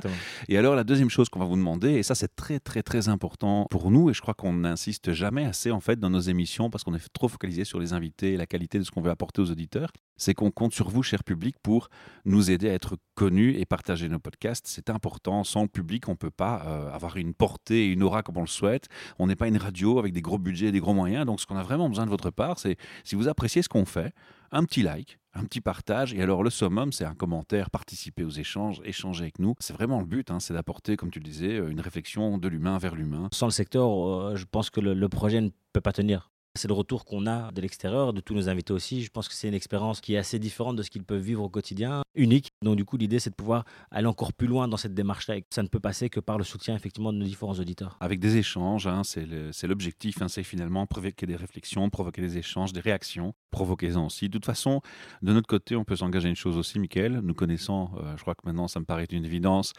Et 0.50 0.58
alors 0.58 0.76
la 0.76 0.84
deuxième 0.84 1.10
chose 1.10 1.30
qu'on 1.30 1.40
va 1.40 1.46
vous 1.46 1.56
demander, 1.56 1.94
et 1.94 2.04
ça 2.04 2.14
c'est 2.16 2.36
très 2.36 2.60
très 2.60 2.84
très 2.84 3.10
important 3.10 3.66
pour 3.72 3.90
nous, 3.92 4.10
et 4.10 4.14
je 4.14 4.22
crois 4.22 4.34
qu'on 4.34 4.54
n'insiste 4.54 5.14
jamais 5.14 5.46
assez 5.46 5.72
en 5.72 5.80
fait 5.80 6.00
dans 6.00 6.10
nos 6.10 6.20
émissions 6.20 6.70
parce 6.70 6.84
qu'on 6.84 6.94
est 6.94 7.14
trop 7.14 7.28
focalisé 7.28 7.66
sur 7.66 7.80
les 7.80 7.94
invités 7.94 8.34
et 8.34 8.38
la 8.38 8.46
qualité 8.46 8.78
de 8.80 8.84
ce 8.84 8.92
qu'on 8.92 9.02
veut 9.02 9.12
apporter 9.12 9.42
aux 9.42 9.50
auditeurs, 9.52 9.92
c'est 10.18 10.34
qu'on 10.34 10.52
compte 10.52 10.74
sur 10.74 10.90
vous, 10.90 11.04
cher 11.04 11.24
public, 11.24 11.56
pour 11.62 11.90
nous 12.26 12.52
aider 12.52 12.70
à 12.70 12.74
être 12.74 12.98
connus 13.16 13.56
et 13.58 13.66
partager 13.66 14.10
nos 14.10 14.20
podcasts. 14.20 14.68
C'est 14.68 14.90
important. 14.90 15.44
Sans 15.44 15.64
le 15.64 15.68
public, 15.68 16.08
on 16.08 16.12
ne 16.12 16.18
peut 16.18 16.32
pas 16.32 16.64
euh, 16.66 16.92
avoir 16.92 17.18
une 17.18 17.34
portée 17.34 17.86
et 17.86 17.92
une 17.92 18.04
aura 18.04 18.24
comme 18.24 18.38
on 18.38 18.42
le 18.42 18.48
souhaite. 18.48 18.88
On 19.20 19.28
n'est 19.28 19.36
pas 19.36 19.48
une 19.48 19.58
radio 19.58 20.00
avec 20.00 20.14
des 20.14 20.22
gros 20.22 20.38
budgets 20.38 20.68
et 20.68 20.72
des 20.72 20.80
gros 20.80 20.94
moyens. 20.94 21.26
Donc 21.26 21.40
ce 21.40 21.46
qu'on 21.46 21.58
a 21.58 21.64
vraiment 21.64 21.90
besoin 21.90 22.06
de 22.06 22.12
votre 22.12 22.32
part, 22.32 22.60
c'est 22.60 22.78
si 23.04 23.16
vous 23.16 23.28
appréciez 23.28 23.62
ce 23.62 23.70
qu'on 23.70 23.86
fait, 23.86 24.14
un 24.52 24.64
petit 24.64 24.82
like, 24.82 25.20
un 25.34 25.44
petit 25.44 25.62
partage. 25.62 26.14
Et 26.14 26.22
alors, 26.22 26.44
le 26.44 26.50
summum, 26.50 26.92
c'est 26.92 27.06
un 27.06 27.16
commentaire, 27.16 27.70
participer 27.70 28.24
aux 28.24 28.30
échanges, 28.30 28.82
échanger 28.86 29.24
avec 29.24 29.40
nous. 29.40 29.56
C'est 29.60 29.74
vraiment 29.74 30.00
le 30.00 30.06
but, 30.06 30.32
hein, 30.32 30.40
c'est 30.40 30.54
d'apporter, 30.54 30.96
comme 30.96 31.12
tu 31.12 31.20
le 31.20 31.26
disais, 31.26 31.58
une 31.58 31.82
réflexion 31.82 32.38
de 32.38 32.48
l'humain 32.48 32.78
vers 32.78 32.96
l'humain. 32.96 33.30
Sans 33.32 33.48
le 33.48 33.52
secteur, 33.52 33.90
euh, 33.90 34.36
je 34.36 34.46
pense 34.50 34.70
que 34.70 34.80
le 34.80 35.10
projet 35.10 35.42
ne 35.42 35.50
peut 35.74 35.82
pas 35.82 35.94
tenir. 35.94 36.32
C'est 36.58 36.68
le 36.68 36.74
retour 36.74 37.06
qu'on 37.06 37.28
a 37.28 37.52
de 37.52 37.62
l'extérieur, 37.62 38.14
de 38.14 38.20
tous 38.20 38.34
nos 38.34 38.50
invités 38.50 38.74
aussi. 38.74 39.04
Je 39.04 39.10
pense 39.10 39.28
que 39.28 39.34
c'est 39.34 39.48
une 39.48 39.54
expérience 39.54 40.02
qui 40.02 40.16
est 40.16 40.18
assez 40.18 40.40
différente 40.40 40.76
de 40.76 40.84
ce 40.84 40.90
qu'ils 40.90 41.04
peuvent 41.04 41.22
vivre 41.22 41.44
au 41.44 41.50
quotidien, 41.50 42.02
unique. 42.16 42.52
Donc 42.64 42.76
du 42.76 42.84
coup, 42.84 42.98
l'idée, 42.98 43.20
c'est 43.20 43.30
de 43.30 43.36
pouvoir 43.36 43.64
aller 43.92 44.08
encore 44.08 44.34
plus 44.34 44.48
loin 44.48 44.68
dans 44.68 44.78
cette 44.78 44.94
démarche-là. 44.94 45.36
Ça 45.50 45.64
ne 45.64 45.68
peut 45.68 45.80
passer 45.80 46.10
que 46.10 46.20
par 46.20 46.38
le 46.38 46.44
soutien 46.44 46.76
effectivement 46.76 47.14
de 47.14 47.20
nos 47.20 47.26
différents 47.26 47.54
auditeurs. 47.54 47.98
Avec 48.00 48.20
des 48.20 48.38
échanges, 48.38 48.88
hein, 48.88 49.04
c'est 49.04 49.68
l'objectif, 49.68 50.22
hein, 50.22 50.28
c'est 50.28 50.44
finalement 50.44 50.86
provoquer 50.88 51.26
des 51.26 51.36
réflexions, 51.36 51.90
provoquer 51.90 52.22
des 52.22 52.38
échanges, 52.38 52.74
des 52.74 52.82
réactions, 52.82 53.34
provoquez-en 53.52 54.06
aussi. 54.06 54.28
De 54.28 54.34
toute 54.34 54.46
façon, 54.46 54.82
de 55.22 55.34
notre 55.34 55.48
côté, 55.48 55.76
on 55.76 55.84
peut 55.84 55.96
s'engager 55.96 56.30
une 56.30 56.36
chose 56.36 56.58
aussi, 56.58 56.80
Michael, 56.80 57.22
nous 57.24 57.34
connaissant, 57.34 57.92
euh, 57.98 58.16
je 58.18 58.22
crois 58.22 58.36
que 58.36 58.42
maintenant 58.46 58.68
ça 58.68 58.80
me 58.80 58.86
paraît 58.86 59.08
une 59.12 59.26
évidence, 59.26 59.74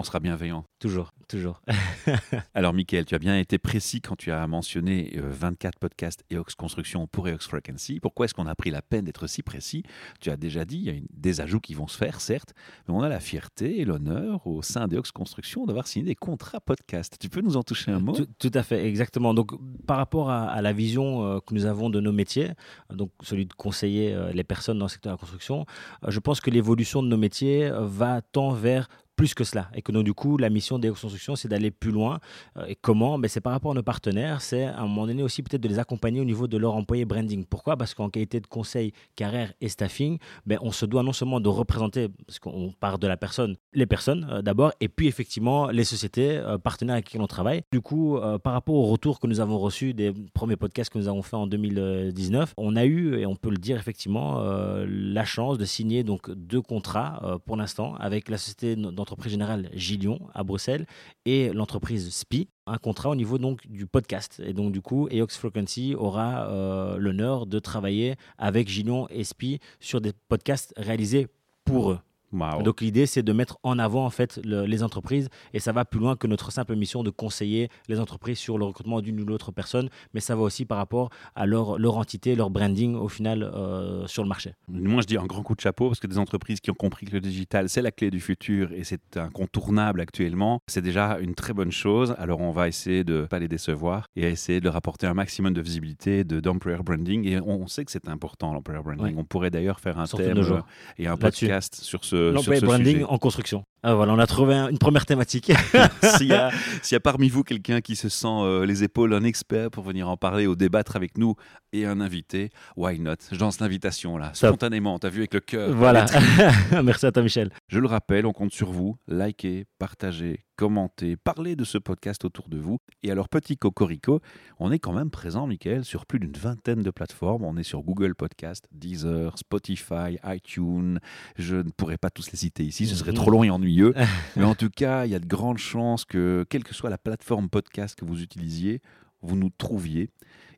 On 0.00 0.02
sera 0.02 0.18
bienveillant. 0.18 0.64
Toujours, 0.78 1.12
toujours. 1.28 1.60
Alors, 2.54 2.72
Michael, 2.72 3.04
tu 3.04 3.14
as 3.14 3.18
bien 3.18 3.36
été 3.36 3.58
précis 3.58 4.00
quand 4.00 4.16
tu 4.16 4.32
as 4.32 4.46
mentionné 4.46 5.12
24 5.14 5.78
podcasts 5.78 6.24
EOX 6.32 6.54
Construction 6.56 7.06
pour 7.06 7.28
EOX 7.28 7.46
Frequency. 7.46 8.00
Pourquoi 8.00 8.24
est-ce 8.24 8.32
qu'on 8.32 8.46
a 8.46 8.54
pris 8.54 8.70
la 8.70 8.80
peine 8.80 9.04
d'être 9.04 9.26
si 9.26 9.42
précis? 9.42 9.82
Tu 10.18 10.30
as 10.30 10.38
déjà 10.38 10.64
dit, 10.64 10.78
il 10.78 10.84
y 10.86 10.98
a 10.98 11.00
des 11.12 11.42
ajouts 11.42 11.60
qui 11.60 11.74
vont 11.74 11.86
se 11.86 11.98
faire, 11.98 12.22
certes, 12.22 12.54
mais 12.88 12.94
on 12.94 13.02
a 13.02 13.10
la 13.10 13.20
fierté 13.20 13.80
et 13.80 13.84
l'honneur 13.84 14.46
au 14.46 14.62
sein 14.62 14.88
d'EOX 14.88 15.12
Construction 15.12 15.66
d'avoir 15.66 15.86
signé 15.86 16.06
des 16.06 16.14
contrats 16.14 16.60
podcast. 16.60 17.16
Tu 17.20 17.28
peux 17.28 17.42
nous 17.42 17.58
en 17.58 17.62
toucher 17.62 17.90
un 17.90 18.00
mot? 18.00 18.16
Tout, 18.38 18.52
à 18.54 18.62
fait, 18.62 18.86
exactement. 18.86 19.34
Donc, 19.34 19.50
par 19.86 19.98
rapport 19.98 20.30
à, 20.30 20.62
la 20.62 20.72
vision 20.72 21.40
que 21.40 21.52
nous 21.52 21.66
avons 21.66 21.90
de 21.90 22.00
nos 22.00 22.12
métiers, 22.12 22.52
donc 22.90 23.10
celui 23.20 23.44
de 23.44 23.52
conseiller 23.52 24.18
les 24.32 24.44
personnes 24.44 24.78
dans 24.78 24.86
le 24.86 24.90
secteur 24.90 25.12
de 25.12 25.16
la 25.16 25.20
construction, 25.20 25.66
je 26.08 26.20
pense 26.20 26.40
que 26.40 26.48
l'évolution 26.48 27.02
de 27.02 27.08
nos 27.08 27.18
métiers 27.18 27.70
va 27.74 28.22
tant 28.22 28.52
vers 28.52 28.88
plus 29.20 29.34
que 29.34 29.44
cela. 29.44 29.68
Et 29.74 29.82
que 29.82 29.92
donc, 29.92 30.04
du 30.04 30.14
coup, 30.14 30.38
la 30.38 30.48
mission 30.48 30.78
des 30.78 30.88
constructions, 30.88 31.36
c'est 31.36 31.46
d'aller 31.46 31.70
plus 31.70 31.90
loin. 31.90 32.20
Euh, 32.56 32.64
et 32.68 32.74
comment? 32.74 33.18
Ben, 33.18 33.28
C'est 33.28 33.42
par 33.42 33.52
rapport 33.52 33.72
à 33.72 33.74
nos 33.74 33.82
partenaires. 33.82 34.40
C'est 34.40 34.64
à 34.64 34.78
un 34.78 34.86
moment 34.86 35.06
donné 35.06 35.22
aussi 35.22 35.42
peut-être 35.42 35.60
de 35.60 35.68
les 35.68 35.78
accompagner 35.78 36.22
au 36.22 36.24
niveau 36.24 36.46
de 36.46 36.56
leur 36.56 36.74
employé 36.74 37.04
branding. 37.04 37.44
Pourquoi? 37.44 37.76
Parce 37.76 37.92
qu'en 37.92 38.08
qualité 38.08 38.40
de 38.40 38.46
conseil, 38.46 38.94
carrière 39.16 39.52
et 39.60 39.68
staffing, 39.68 40.16
ben, 40.46 40.58
on 40.62 40.72
se 40.72 40.86
doit 40.86 41.02
non 41.02 41.12
seulement 41.12 41.38
de 41.38 41.50
représenter, 41.50 42.08
parce 42.26 42.38
qu'on 42.38 42.72
part 42.80 42.98
de 42.98 43.06
la 43.06 43.18
personne, 43.18 43.56
les 43.74 43.84
personnes 43.84 44.26
euh, 44.30 44.40
d'abord, 44.40 44.72
et 44.80 44.88
puis 44.88 45.06
effectivement 45.06 45.68
les 45.68 45.84
sociétés 45.84 46.38
euh, 46.38 46.56
partenaires 46.56 46.94
avec 46.94 47.04
qui 47.10 47.20
on 47.20 47.26
travaille. 47.26 47.60
Du 47.72 47.82
coup, 47.82 48.18
par 48.42 48.54
rapport 48.54 48.74
au 48.74 48.86
retour 48.86 49.20
que 49.20 49.26
nous 49.26 49.40
avons 49.40 49.58
reçu 49.58 49.92
des 49.92 50.14
premiers 50.32 50.56
podcasts 50.56 50.90
que 50.90 50.98
nous 50.98 51.08
avons 51.08 51.20
fait 51.20 51.36
en 51.36 51.46
2019, 51.46 52.54
on 52.56 52.74
a 52.74 52.86
eu, 52.86 53.18
et 53.18 53.26
on 53.26 53.36
peut 53.36 53.50
le 53.50 53.58
dire 53.58 53.76
effectivement, 53.76 54.42
la 54.86 55.24
chance 55.26 55.58
de 55.58 55.66
signer 55.66 56.04
donc 56.04 56.30
deux 56.30 56.62
contrats 56.62 57.38
pour 57.44 57.56
l'instant 57.56 57.96
avec 57.96 58.30
la 58.30 58.38
société 58.38 58.76
d'entreprise 58.76 59.09
l'entreprise 59.10 59.32
générale 59.32 59.70
Gillion 59.72 60.20
à 60.34 60.44
Bruxelles 60.44 60.86
et 61.24 61.52
l'entreprise 61.52 62.10
SPI, 62.10 62.48
un 62.66 62.78
contrat 62.78 63.10
au 63.10 63.16
niveau 63.16 63.38
donc 63.38 63.66
du 63.66 63.86
podcast. 63.86 64.40
Et 64.46 64.52
donc 64.52 64.70
du 64.70 64.80
coup, 64.80 65.08
EOX 65.10 65.36
Frequency 65.36 65.96
aura 65.98 66.48
euh, 66.48 66.96
l'honneur 66.96 67.46
de 67.46 67.58
travailler 67.58 68.14
avec 68.38 68.68
Gillion 68.68 69.08
et 69.10 69.24
SPI 69.24 69.58
sur 69.80 70.00
des 70.00 70.12
podcasts 70.28 70.72
réalisés 70.76 71.26
pour 71.64 71.90
eux. 71.90 71.98
Donc 72.32 72.80
l'idée, 72.80 73.06
c'est 73.06 73.22
de 73.22 73.32
mettre 73.32 73.58
en 73.62 73.78
avant 73.78 74.04
en 74.04 74.10
fait 74.10 74.40
les 74.44 74.82
entreprises. 74.82 75.28
Et 75.52 75.60
ça 75.60 75.72
va 75.72 75.84
plus 75.84 76.00
loin 76.00 76.16
que 76.16 76.26
notre 76.26 76.52
simple 76.52 76.76
mission 76.76 77.02
de 77.02 77.10
conseiller 77.10 77.68
les 77.88 77.98
entreprises 77.98 78.38
sur 78.38 78.58
le 78.58 78.64
recrutement 78.64 79.00
d'une 79.00 79.20
ou 79.20 79.26
l'autre 79.26 79.52
personne, 79.52 79.88
mais 80.14 80.20
ça 80.20 80.36
va 80.36 80.42
aussi 80.42 80.64
par 80.64 80.78
rapport 80.78 81.10
à 81.34 81.46
leur, 81.46 81.78
leur 81.78 81.96
entité, 81.96 82.34
leur 82.34 82.50
branding 82.50 82.94
au 82.94 83.08
final 83.08 83.42
euh, 83.42 84.06
sur 84.06 84.22
le 84.22 84.28
marché. 84.28 84.54
Moi, 84.68 85.02
je 85.02 85.06
dis 85.06 85.16
un 85.16 85.26
grand 85.26 85.42
coup 85.42 85.54
de 85.54 85.60
chapeau 85.60 85.88
parce 85.88 86.00
que 86.00 86.06
des 86.06 86.18
entreprises 86.18 86.60
qui 86.60 86.70
ont 86.70 86.74
compris 86.74 87.06
que 87.06 87.12
le 87.12 87.20
digital, 87.20 87.68
c'est 87.68 87.82
la 87.82 87.90
clé 87.90 88.10
du 88.10 88.20
futur 88.20 88.72
et 88.72 88.84
c'est 88.84 89.16
incontournable 89.16 90.00
actuellement, 90.00 90.60
c'est 90.66 90.82
déjà 90.82 91.18
une 91.18 91.34
très 91.34 91.52
bonne 91.52 91.72
chose. 91.72 92.14
Alors 92.18 92.40
on 92.40 92.52
va 92.52 92.68
essayer 92.68 93.04
de 93.04 93.22
ne 93.22 93.26
pas 93.26 93.38
les 93.38 93.48
décevoir 93.48 94.06
et 94.16 94.22
essayer 94.22 94.60
de 94.60 94.64
leur 94.64 94.76
apporter 94.76 95.06
un 95.06 95.14
maximum 95.14 95.52
de 95.52 95.60
visibilité, 95.60 96.24
de 96.24 96.40
d'employer 96.40 96.78
branding. 96.82 97.26
Et 97.26 97.40
on, 97.40 97.66
sait 97.66 97.84
que 97.84 97.92
c'est 97.92 98.08
important 98.08 98.52
l'employer 98.52 98.82
branding. 98.82 99.16
On 99.18 99.24
pourrait 99.24 99.50
d'ailleurs 99.50 99.80
faire 99.80 99.98
un 99.98 100.06
thème 100.06 100.38
euh, 100.38 100.60
et 100.98 101.06
un 101.06 101.16
podcast 101.16 101.76
sur 101.76 102.04
ce 102.04 102.19
L'employé 102.34 102.60
branding 102.60 103.04
en 103.04 103.18
construction. 103.18 103.64
Ah, 103.82 103.94
voilà, 103.94 104.12
on 104.12 104.18
a 104.18 104.26
trouvé 104.26 104.54
une 104.54 104.78
première 104.78 105.06
thématique. 105.06 105.52
S'il 106.02 106.26
y, 106.26 106.34
a 106.34 107.00
parmi 107.00 107.30
vous 107.30 107.42
quelqu'un 107.44 107.80
qui 107.80 107.96
se 107.96 108.10
sent 108.10 108.26
euh, 108.28 108.66
les 108.66 108.84
épaules, 108.84 109.14
un 109.14 109.24
expert 109.24 109.70
pour 109.70 109.84
venir 109.84 110.08
en 110.08 110.18
parler 110.18 110.46
ou 110.46 110.54
débattre 110.54 110.96
avec 110.96 111.16
nous 111.16 111.34
et 111.72 111.86
un 111.86 112.00
invité, 112.00 112.50
why 112.76 112.98
not? 112.98 113.14
Je 113.32 113.38
lance 113.38 113.58
l'invitation 113.60 114.18
là, 114.18 114.32
spontanément, 114.34 114.98
t'as 114.98 115.08
vu 115.08 115.20
avec 115.20 115.32
le 115.32 115.40
cœur. 115.40 115.74
Voilà, 115.74 116.04
merci 116.84 117.06
à 117.06 117.12
toi 117.12 117.22
Michel. 117.22 117.50
Je 117.68 117.78
le 117.78 117.86
rappelle, 117.86 118.26
on 118.26 118.32
compte 118.32 118.52
sur 118.52 118.70
vous, 118.70 118.96
likez, 119.08 119.64
partagez, 119.78 120.44
commentez, 120.60 121.16
parlez 121.16 121.56
de 121.56 121.64
ce 121.64 121.78
podcast 121.78 122.22
autour 122.26 122.50
de 122.50 122.58
vous. 122.58 122.80
Et 123.02 123.10
alors, 123.10 123.30
petit 123.30 123.56
cocorico, 123.56 124.20
on 124.58 124.70
est 124.70 124.78
quand 124.78 124.92
même 124.92 125.08
présent, 125.10 125.46
Michael, 125.46 125.86
sur 125.86 126.04
plus 126.04 126.18
d'une 126.18 126.36
vingtaine 126.36 126.82
de 126.82 126.90
plateformes. 126.90 127.44
On 127.44 127.56
est 127.56 127.62
sur 127.62 127.82
Google 127.82 128.14
Podcast, 128.14 128.68
Deezer, 128.70 129.38
Spotify, 129.38 130.18
iTunes. 130.22 130.98
Je 131.36 131.56
ne 131.56 131.70
pourrais 131.70 131.96
pas 131.96 132.10
tous 132.10 132.30
les 132.30 132.36
citer 132.36 132.62
ici, 132.62 132.86
ce 132.86 132.94
serait 132.94 133.14
trop 133.14 133.30
long 133.30 133.42
et 133.42 133.48
ennuyeux. 133.48 133.94
Mais 134.36 134.44
en 134.44 134.54
tout 134.54 134.68
cas, 134.68 135.06
il 135.06 135.12
y 135.12 135.14
a 135.14 135.18
de 135.18 135.24
grandes 135.24 135.56
chances 135.56 136.04
que, 136.04 136.44
quelle 136.50 136.62
que 136.62 136.74
soit 136.74 136.90
la 136.90 136.98
plateforme 136.98 137.48
podcast 137.48 137.98
que 137.98 138.04
vous 138.04 138.20
utilisiez, 138.20 138.82
vous 139.22 139.36
nous 139.36 139.48
trouviez. 139.48 140.10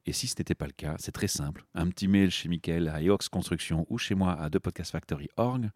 Et 0.05 0.13
si 0.13 0.27
ce 0.27 0.35
n'était 0.37 0.57
pas 0.57 0.67
le 0.67 0.73
cas, 0.73 0.97
c'est 0.99 1.13
très 1.13 1.29
simple. 1.29 1.65
Un 1.77 1.87
petit 1.87 2.09
mail 2.09 2.33
chez 2.33 2.49
Michael 2.49 2.89
à 2.89 3.01
EOX 3.01 3.29
Construction 3.29 3.87
ou 3.89 3.99
chez 3.99 4.17
moi 4.17 4.33
à 4.33 4.51
thepodcastfactory.org 4.51 5.71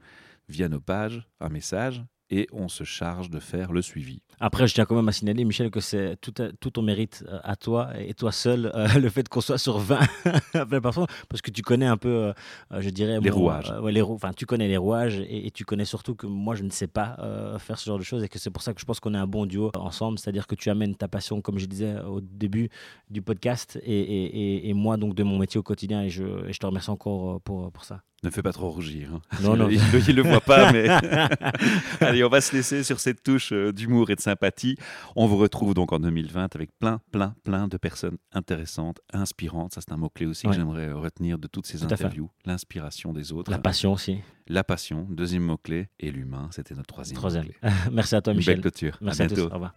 via 0.49 0.68
nos 0.68 0.80
pages, 0.80 1.28
un 1.38 1.49
message 1.49 2.02
et 2.30 2.49
on 2.52 2.68
se 2.68 2.85
charge 2.85 3.30
de 3.30 3.38
faire 3.38 3.73
le 3.73 3.83
suivi. 3.83 4.21
Après, 4.40 4.66
je 4.66 4.75
tiens 4.75 4.85
quand 4.85 4.97
même 4.97 5.09
à 5.09 5.12
signaler, 5.12 5.45
Michel, 5.45 5.71
que 5.71 5.80
c'est 5.80 6.16
tout, 6.21 6.35
tout, 6.61 6.71
ton 6.71 6.83
mérite 6.83 7.25
euh, 7.28 7.38
à 7.42 7.56
toi 7.56 7.90
et 7.99 8.12
toi 8.14 8.33
seul, 8.33 8.71
euh, 8.75 8.88
le 9.00 9.09
fait 9.09 9.28
qu'on 9.28 9.40
soit 9.40 9.59
sur 9.59 9.79
20 9.79 10.01
parce 11.29 11.42
que 11.42 11.51
tu 11.51 11.62
connais 11.62 11.87
un 11.87 11.96
peu, 11.96 12.09
euh, 12.09 12.81
je 12.81 12.90
dirais... 12.90 13.18
Les 13.20 13.31
rouages. 13.31 13.72
les 13.88 14.03
enfin, 14.03 14.33
tu 14.37 14.44
connais 14.44 14.68
les 14.68 14.77
rouages 14.77 15.20
et, 15.29 15.51
tu 15.51 15.64
connais 15.64 15.85
surtout 15.85 16.14
que 16.14 16.27
moi, 16.27 16.55
je 16.55 16.64
ne 16.64 16.70
sais 16.70 16.87
pas 16.87 17.16
faire 17.59 17.79
ce 17.79 17.87
genre 17.87 17.98
de 17.98 18.05
choses 18.05 18.22
et 18.22 18.29
que 18.29 18.38
c'est 18.38 18.51
pour 18.51 18.62
ça 18.62 18.74
que 18.74 18.81
je 18.81 18.85
pense 18.85 19.01
qu'on 19.01 19.14
est 19.14 19.18
un 19.18 19.27
bon 19.27 19.46
duo 19.46 19.70
ensemble, 19.74 20.18
c'est-à-dire 20.18 20.46
que 20.46 20.55
tu 20.55 20.68
amènes 20.68 20.94
ta 20.94 21.09
passion, 21.09 21.40
comme 21.40 21.59
je 21.59 21.66
disais 21.66 21.98
au 22.01 22.20
début 22.20 22.68
du 23.09 23.22
podcast, 23.22 23.79
et, 23.83 24.01
et, 24.01 24.68
et 24.68 24.74
moi, 24.74 24.96
donc, 24.96 25.14
de 25.14 25.22
mon 25.22 25.38
métier 25.38 25.59
au 25.59 25.62
quotidien, 25.62 26.03
et 26.03 26.11
je, 26.11 26.24
je 26.51 26.59
te 26.59 26.66
remercie 26.66 26.90
encore 26.90 27.40
pour, 27.40 27.72
pour 27.72 27.85
ça. 27.85 28.03
Ne 28.22 28.31
fais 28.31 28.42
pas 28.42 28.52
trop 28.52 28.70
rougir. 28.70 29.11
Hein. 29.14 29.20
Non, 29.42 29.57
non. 29.57 29.68
Il 29.68 29.79
ne 29.79 30.12
le 30.12 30.22
voit 30.22 30.40
pas, 30.40 30.72
mais. 30.72 30.88
Allez, 32.00 32.24
on 32.24 32.29
va 32.29 32.40
se 32.40 32.57
laisser 32.57 32.83
sur 32.83 32.98
cette 32.98 33.22
touche 33.22 33.52
euh, 33.52 33.72
d'humour 33.72 34.11
et 34.11 34.16
de 34.16 34.20
sympathie. 34.20 34.76
On 35.16 35.26
vous 35.26 35.37
retrouve 35.37 35.74
donc 35.74 35.92
en 35.92 35.98
2020 36.00 36.55
avec 36.57 36.70
plein, 36.79 37.00
plein, 37.12 37.35
plein 37.44 37.68
de 37.68 37.76
personnes 37.76 38.16
intéressantes, 38.33 39.00
inspirantes. 39.12 39.74
Ça, 39.74 39.81
c'est 39.83 39.92
un 39.92 39.98
mot-clé 39.98 40.26
aussi 40.26 40.46
que 40.46 40.52
j'aimerais 40.55 40.92
retenir 40.92 41.38
de 41.38 41.46
toutes 41.46 41.66
ces 41.66 41.85
interviews. 41.85 42.31
L'inspiration 42.46 43.12
des 43.12 43.33
autres. 43.33 43.50
La 43.50 43.59
passion 43.59 43.92
aussi. 43.92 44.18
La 44.48 44.64
passion, 44.64 45.07
deuxième 45.11 45.42
mot-clé. 45.42 45.88
Et 46.00 46.11
l'humain, 46.11 46.48
c'était 46.52 46.74
notre 46.74 46.88
troisième, 46.88 47.16
troisième. 47.16 47.44
mot-clé. 47.44 47.70
Merci 47.92 48.16
à 48.16 48.22
toi, 48.22 48.33
Michel. 48.33 48.55
belle 48.55 48.62
clôture. 48.62 48.98
Merci 49.02 49.22
à, 49.22 49.26
bientôt. 49.26 49.42
tous. 49.42 49.50
Au 49.50 49.55
revoir. 49.55 49.74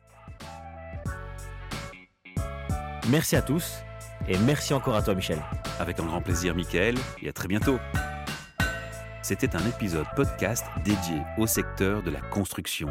Merci 3.09 3.35
à 3.35 3.41
tous. 3.41 3.73
Et 4.27 4.37
merci 4.37 4.73
encore 4.73 4.95
à 4.95 5.01
toi, 5.01 5.15
Michel. 5.15 5.39
Avec 5.79 5.99
un 5.99 6.05
grand 6.05 6.21
plaisir, 6.21 6.55
Michael. 6.55 6.95
Et 7.21 7.29
à 7.29 7.33
très 7.33 7.47
bientôt. 7.47 7.79
C'était 9.21 9.55
un 9.55 9.65
épisode 9.67 10.05
podcast 10.15 10.65
dédié 10.83 11.21
au 11.37 11.45
secteur 11.45 12.01
de 12.01 12.09
la 12.09 12.21
construction. 12.21 12.87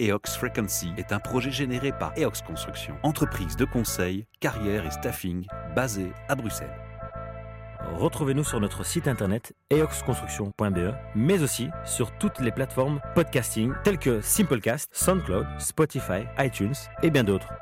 EOX 0.00 0.36
Frequency 0.36 0.90
est 0.96 1.12
un 1.12 1.18
projet 1.18 1.50
généré 1.50 1.92
par 1.92 2.12
EOX 2.16 2.40
Construction, 2.42 2.96
entreprise 3.02 3.56
de 3.56 3.66
conseil, 3.66 4.26
carrière 4.40 4.86
et 4.86 4.90
staffing 4.90 5.46
basée 5.76 6.12
à 6.28 6.34
Bruxelles. 6.34 6.74
Retrouvez-nous 7.98 8.44
sur 8.44 8.60
notre 8.60 8.84
site 8.84 9.08
internet 9.08 9.54
eoxconstruction.be, 9.70 10.94
mais 11.14 11.42
aussi 11.42 11.68
sur 11.84 12.16
toutes 12.18 12.40
les 12.40 12.52
plateformes 12.52 13.00
podcasting 13.14 13.72
telles 13.84 13.98
que 13.98 14.20
Simplecast, 14.22 14.88
SoundCloud, 14.92 15.46
Spotify, 15.58 16.24
iTunes 16.38 16.74
et 17.02 17.10
bien 17.10 17.24
d'autres. 17.24 17.52